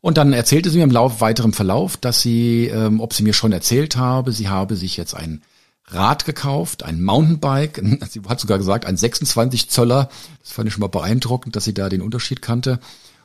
Und 0.00 0.18
dann 0.18 0.32
erzählte 0.32 0.70
sie 0.70 0.78
mir 0.78 0.84
im 0.84 0.90
Lauf, 0.90 1.20
weiterem 1.20 1.54
Verlauf, 1.54 1.96
dass 1.96 2.20
sie, 2.20 2.66
ähm, 2.66 3.00
ob 3.00 3.14
sie 3.14 3.22
mir 3.22 3.32
schon 3.32 3.52
erzählt 3.52 3.96
habe, 3.96 4.32
sie 4.32 4.48
habe 4.48 4.76
sich 4.76 4.96
jetzt 4.96 5.14
ein 5.14 5.42
Rad 5.86 6.24
gekauft, 6.24 6.82
ein 6.82 7.02
Mountainbike. 7.02 7.82
Sie 8.08 8.22
hat 8.28 8.40
sogar 8.40 8.58
gesagt, 8.58 8.86
ein 8.86 8.96
26 8.96 9.68
Zöller. 9.68 10.08
Das 10.40 10.52
fand 10.52 10.68
ich 10.68 10.74
schon 10.74 10.80
mal 10.80 10.88
beeindruckend, 10.88 11.56
dass 11.56 11.64
sie 11.64 11.74
da 11.74 11.88
den 11.88 12.02
Unterschied 12.02 12.42
kannte. 12.42 12.80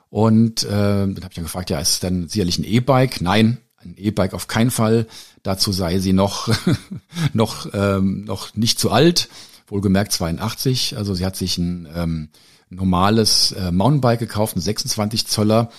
Und 0.10 0.64
äh, 0.64 0.70
dann 0.70 1.16
habe 1.18 1.28
ich 1.30 1.36
dann 1.36 1.44
gefragt, 1.44 1.70
ja, 1.70 1.80
ist 1.80 1.92
es 1.92 2.00
dann 2.00 2.28
sicherlich 2.28 2.58
ein 2.58 2.64
E-Bike? 2.64 3.22
Nein, 3.22 3.60
ein 3.78 3.96
E-Bike 3.98 4.34
auf 4.34 4.48
keinen 4.48 4.72
Fall. 4.72 5.08
Dazu 5.44 5.72
sei 5.72 6.00
sie 6.00 6.14
noch 6.14 6.50
noch 7.34 7.68
ähm, 7.74 8.26
noch 8.26 8.56
nicht 8.56 8.80
zu 8.80 8.92
alt. 8.92 9.30
Wohlgemerkt 9.68 10.12
82. 10.12 10.98
Also 10.98 11.14
sie 11.14 11.26
hat 11.26 11.36
sich 11.36 11.58
ein 11.58 11.88
ähm, 11.96 12.30
normales 12.70 13.52
äh, 13.52 13.72
Mountainbike 13.72 14.20
gekauft, 14.20 14.56
ein 14.56 14.62
26 14.62 15.28
Zöller 15.28 15.70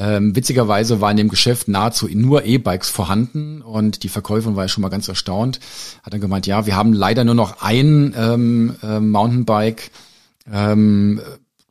ähm, 0.00 0.36
witzigerweise 0.36 1.00
war 1.00 1.10
in 1.10 1.16
dem 1.16 1.28
Geschäft 1.28 1.66
nahezu 1.66 2.06
nur 2.06 2.44
E-Bikes 2.44 2.88
vorhanden 2.88 3.62
und 3.62 4.04
die 4.04 4.08
Verkäuferin 4.08 4.54
war 4.54 4.64
ja 4.64 4.68
schon 4.68 4.82
mal 4.82 4.90
ganz 4.90 5.08
erstaunt. 5.08 5.58
Hat 6.04 6.12
dann 6.12 6.20
gemeint, 6.20 6.46
ja, 6.46 6.66
wir 6.66 6.76
haben 6.76 6.92
leider 6.92 7.24
nur 7.24 7.34
noch 7.34 7.62
ein 7.62 8.14
ähm, 8.16 8.76
äh, 8.80 9.00
Mountainbike, 9.00 9.90
ähm, 10.50 11.20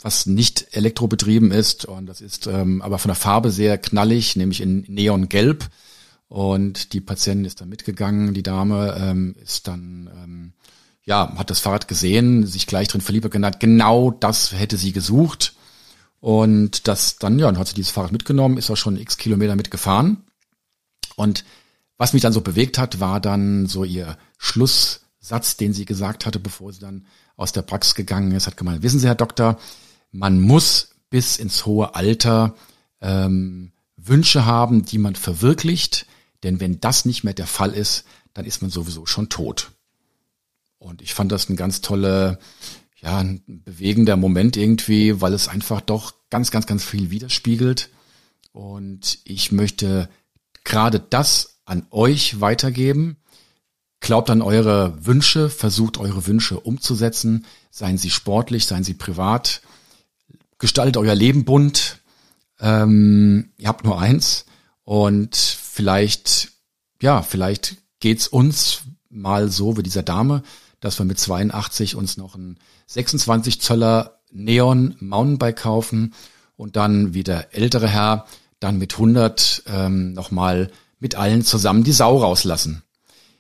was 0.02 0.26
nicht 0.26 0.68
elektrobetrieben 0.72 1.52
ist 1.52 1.86
und 1.86 2.06
das 2.06 2.20
ist 2.20 2.48
ähm, 2.48 2.82
aber 2.82 3.00
von 3.00 3.08
der 3.08 3.16
Farbe 3.16 3.50
sehr 3.50 3.78
knallig, 3.78 4.36
nämlich 4.36 4.60
in 4.60 4.84
Neongelb. 4.90 5.66
Und 6.28 6.92
die 6.92 7.00
Patientin 7.00 7.46
ist 7.46 7.62
dann 7.62 7.70
mitgegangen, 7.70 8.34
die 8.34 8.44
Dame 8.44 8.98
ähm, 9.00 9.36
ist 9.42 9.70
dann 9.70 10.10
ähm, 10.22 10.54
ja, 11.06 11.34
hat 11.38 11.50
das 11.50 11.62
Fahrrad 11.62 11.88
gesehen, 11.88 12.46
sich 12.46 12.68
gleich 12.68 12.90
drin 12.90 13.00
verliebt 13.00 13.32
genannt. 13.32 13.62
Genau 13.62 14.12
das 14.12 14.52
hätte 14.52 14.76
sie 14.76 14.92
gesucht. 14.92 15.54
Und 16.20 16.88
das 16.88 17.18
dann, 17.18 17.38
ja, 17.40 17.46
dann 17.46 17.60
hat 17.60 17.68
sie 17.68 17.76
dieses 17.76 17.92
Fahrrad 17.92 18.12
mitgenommen, 18.12 18.58
ist 18.58 18.70
auch 18.70 18.78
schon 18.78 18.98
x 18.98 19.18
Kilometer 19.18 19.56
mitgefahren. 19.56 20.24
Und 21.16 21.44
was 21.98 22.14
mich 22.14 22.22
dann 22.22 22.34
so 22.34 22.42
bewegt 22.42 22.78
hat, 22.78 23.00
war 23.00 23.20
dann 23.20 23.68
so 23.68 23.84
ihr 23.84 24.18
Schlusssatz, 24.38 25.58
den 25.58 25.74
sie 25.74 25.86
gesagt 25.86 26.26
hatte, 26.26 26.40
bevor 26.40 26.72
sie 26.74 26.80
dann 26.80 27.06
aus 27.36 27.52
der 27.52 27.62
Praxis 27.62 27.96
gegangen 27.96 28.32
ist, 28.32 28.48
hat 28.48 28.58
gemeint, 28.58 28.84
wissen 28.84 29.00
Sie, 29.00 29.08
Herr 29.08 29.16
Doktor, 29.16 29.60
man 30.12 30.40
muss 30.40 30.90
bis 31.10 31.38
ins 31.38 31.66
hohe 31.66 31.96
Alter 31.96 32.56
ähm, 33.02 33.72
Wünsche 33.96 34.46
haben, 34.46 34.86
die 34.86 34.98
man 34.98 35.16
verwirklicht, 35.16 36.08
denn 36.44 36.60
wenn 36.60 36.80
das 36.80 37.06
nicht 37.06 37.24
mehr 37.24 37.34
der 37.34 37.48
Fall 37.48 37.74
ist, 37.74 38.06
dann 38.34 38.46
ist 38.46 38.62
man 38.62 38.72
sowieso 38.72 39.06
schon 39.06 39.30
tot. 39.30 39.72
Und 40.80 41.02
ich 41.02 41.14
fand 41.14 41.32
das 41.32 41.48
eine 41.48 41.58
ganz 41.58 41.82
tolle 41.82 42.40
ja, 43.08 43.20
ein 43.20 43.42
bewegender 43.64 44.18
Moment 44.18 44.58
irgendwie, 44.58 45.22
weil 45.22 45.34
es 45.34 45.48
einfach 45.48 45.80
doch 45.80 46.14
ganz, 46.30 46.52
ganz, 46.52 46.66
ganz 46.66 46.84
viel 46.84 47.10
widerspiegelt. 47.10 47.90
Und 48.52 49.20
ich 49.24 49.54
möchte 49.54 50.10
gerade 50.66 51.00
das 51.00 51.62
an 51.64 51.88
euch 51.90 52.42
weitergeben. 52.42 53.16
Glaubt 54.02 54.30
an 54.30 54.42
eure 54.42 55.06
Wünsche, 55.06 55.50
versucht 55.50 55.98
eure 56.00 56.28
Wünsche 56.28 56.60
umzusetzen. 56.60 57.46
Seien 57.72 57.98
sie 57.98 58.10
sportlich, 58.10 58.66
seien 58.66 58.84
sie 58.84 58.94
privat. 58.94 59.62
Gestaltet 60.58 60.98
euer 60.98 61.16
Leben 61.16 61.46
bunt. 61.46 62.00
Ähm, 62.60 63.54
ihr 63.58 63.70
habt 63.70 63.86
nur 63.86 64.02
eins. 64.02 64.44
Und 64.84 65.38
vielleicht, 65.38 66.52
ja, 67.02 67.22
vielleicht 67.22 67.78
geht's 68.02 68.28
uns 68.28 68.82
mal 69.10 69.50
so 69.50 69.78
wie 69.78 69.84
dieser 69.84 70.04
Dame, 70.04 70.44
dass 70.80 71.00
wir 71.00 71.06
mit 71.06 71.20
82 71.20 71.96
uns 71.96 72.18
noch 72.18 72.36
ein 72.36 72.58
26 72.88 73.62
Zöller 73.62 74.20
Neon 74.32 74.96
Mountainbike 75.00 75.58
kaufen 75.58 76.14
und 76.56 76.76
dann 76.76 77.14
wie 77.14 77.24
der 77.24 77.56
ältere 77.56 77.88
Herr 77.88 78.26
dann 78.60 78.78
mit 78.78 78.94
100 78.94 79.64
ähm, 79.68 80.14
nochmal 80.14 80.72
mit 81.00 81.16
allen 81.16 81.44
zusammen 81.44 81.84
die 81.84 81.92
Sau 81.92 82.18
rauslassen. 82.18 82.84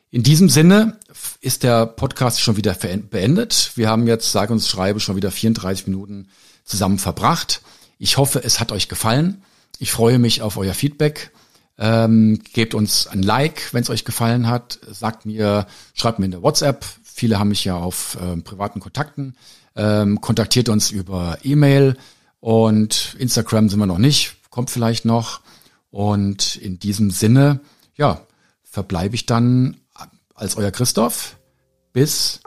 In 0.09 0.23
diesem 0.23 0.49
Sinne 0.49 0.97
ist 1.41 1.63
der 1.63 1.85
Podcast 1.85 2.39
schon 2.39 2.55
wieder 2.55 2.73
beendet. 2.73 3.71
Wir 3.75 3.89
haben 3.89 4.07
jetzt, 4.07 4.31
sage 4.31 4.53
uns 4.53 4.69
schreibe, 4.69 4.99
schon 4.99 5.15
wieder 5.15 5.31
34 5.31 5.87
Minuten 5.87 6.29
zusammen 6.63 6.99
verbracht. 6.99 7.61
Ich 7.97 8.17
hoffe, 8.17 8.43
es 8.43 8.59
hat 8.59 8.71
euch 8.71 8.87
gefallen. 8.87 9.43
Ich 9.79 9.91
freue 9.91 10.19
mich 10.19 10.41
auf 10.41 10.57
euer 10.57 10.73
Feedback. 10.73 11.31
Ähm, 11.79 12.41
gebt 12.53 12.73
uns 12.73 13.05
ein 13.07 13.21
Like, 13.21 13.73
wenn 13.73 13.83
es 13.83 13.89
euch 13.89 14.05
gefallen 14.05 14.47
hat. 14.47 14.79
Sagt 14.89 15.25
mir, 15.25 15.67
schreibt 15.93 16.19
mir 16.19 16.25
in 16.25 16.31
der 16.31 16.41
WhatsApp, 16.41 16.85
Viele 17.17 17.39
haben 17.39 17.47
mich 17.47 17.65
ja 17.65 17.75
auf 17.75 18.15
ähm, 18.21 18.43
privaten 18.43 18.79
Kontakten, 18.79 19.35
ähm, 19.75 20.21
kontaktiert 20.21 20.69
uns 20.69 20.91
über 20.91 21.39
E-Mail 21.41 21.97
und 22.39 23.15
Instagram 23.17 23.69
sind 23.69 23.79
wir 23.79 23.87
noch 23.87 23.97
nicht, 23.97 24.35
kommt 24.51 24.69
vielleicht 24.69 25.03
noch. 25.03 25.41
Und 25.89 26.57
in 26.57 26.77
diesem 26.77 27.09
Sinne, 27.09 27.59
ja, 27.95 28.21
verbleibe 28.61 29.15
ich 29.15 29.25
dann 29.25 29.77
als 30.35 30.57
euer 30.57 30.69
Christoph 30.69 31.37
bis 31.91 32.41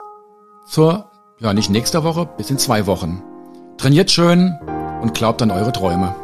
zur, 0.69 1.11
ja 1.41 1.53
nicht 1.53 1.69
nächster 1.69 2.05
Woche, 2.05 2.29
bis 2.37 2.49
in 2.49 2.57
zwei 2.57 2.85
Wochen. 2.85 3.21
Trainiert 3.77 4.09
schön 4.09 4.57
und 5.01 5.13
glaubt 5.13 5.41
an 5.41 5.51
eure 5.51 5.73
Träume. 5.73 6.15